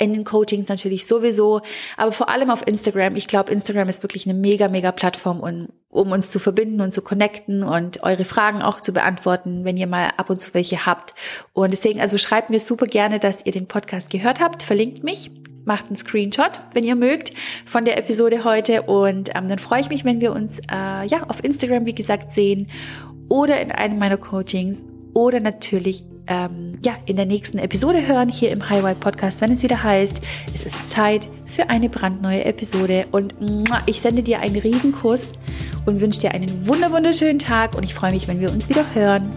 in 0.00 0.12
den 0.12 0.24
Coachings 0.24 0.68
natürlich 0.68 1.06
sowieso, 1.06 1.60
aber 1.96 2.12
vor 2.12 2.28
allem 2.28 2.50
auf 2.50 2.66
Instagram. 2.66 3.14
Ich 3.16 3.28
glaube, 3.28 3.52
Instagram 3.52 3.88
ist 3.88 4.02
wirklich 4.02 4.28
eine 4.28 4.38
mega, 4.38 4.68
mega 4.68 4.90
Plattform, 4.90 5.40
um, 5.40 5.68
um 5.88 6.12
uns 6.12 6.30
zu 6.30 6.38
verbinden 6.38 6.80
und 6.80 6.92
zu 6.92 7.00
connecten 7.00 7.62
und 7.62 8.02
eure 8.02 8.24
Fragen 8.24 8.60
auch 8.60 8.80
zu 8.80 8.92
beantworten, 8.92 9.64
wenn 9.64 9.76
ihr 9.76 9.86
mal 9.86 10.10
ab 10.16 10.30
und 10.30 10.40
zu 10.40 10.52
welche 10.54 10.84
habt. 10.84 11.14
Und 11.52 11.72
deswegen, 11.72 12.00
also 12.00 12.18
schreibt 12.18 12.50
mir 12.50 12.60
super 12.60 12.86
gerne, 12.86 13.20
dass 13.20 13.46
ihr 13.46 13.52
den 13.52 13.68
Podcast 13.68 14.10
gehört 14.10 14.40
habt, 14.40 14.62
verlinkt 14.62 15.04
mich, 15.04 15.30
macht 15.64 15.86
einen 15.86 15.96
Screenshot, 15.96 16.60
wenn 16.72 16.82
ihr 16.82 16.96
mögt, 16.96 17.32
von 17.64 17.84
der 17.84 17.98
Episode 17.98 18.42
heute. 18.42 18.82
Und 18.82 19.30
ähm, 19.36 19.48
dann 19.48 19.58
freue 19.58 19.80
ich 19.80 19.90
mich, 19.90 20.04
wenn 20.04 20.20
wir 20.20 20.32
uns 20.32 20.58
äh, 20.72 21.06
ja 21.06 21.22
auf 21.28 21.44
Instagram, 21.44 21.86
wie 21.86 21.94
gesagt, 21.94 22.32
sehen 22.32 22.68
oder 23.28 23.60
in 23.60 23.70
einem 23.70 23.98
meiner 23.98 24.16
Coachings 24.16 24.82
oder 25.18 25.40
natürlich 25.40 26.04
ähm, 26.28 26.78
ja, 26.84 26.92
in 27.06 27.16
der 27.16 27.26
nächsten 27.26 27.58
Episode 27.58 28.06
hören 28.06 28.28
hier 28.28 28.52
im 28.52 28.70
Highway 28.70 28.94
Podcast, 28.94 29.40
wenn 29.40 29.50
es 29.50 29.64
wieder 29.64 29.82
heißt, 29.82 30.20
es 30.54 30.64
ist 30.64 30.90
Zeit 30.90 31.28
für 31.44 31.70
eine 31.70 31.88
brandneue 31.88 32.44
Episode. 32.44 33.06
Und 33.10 33.34
ich 33.86 34.00
sende 34.00 34.22
dir 34.22 34.38
einen 34.38 34.56
Riesenkuss 34.56 35.32
und 35.86 36.00
wünsche 36.00 36.20
dir 36.20 36.30
einen 36.30 36.68
wunderschönen 36.68 37.40
Tag 37.40 37.74
und 37.74 37.82
ich 37.82 37.94
freue 37.94 38.12
mich, 38.12 38.28
wenn 38.28 38.40
wir 38.40 38.52
uns 38.52 38.68
wieder 38.68 38.84
hören. 38.94 39.28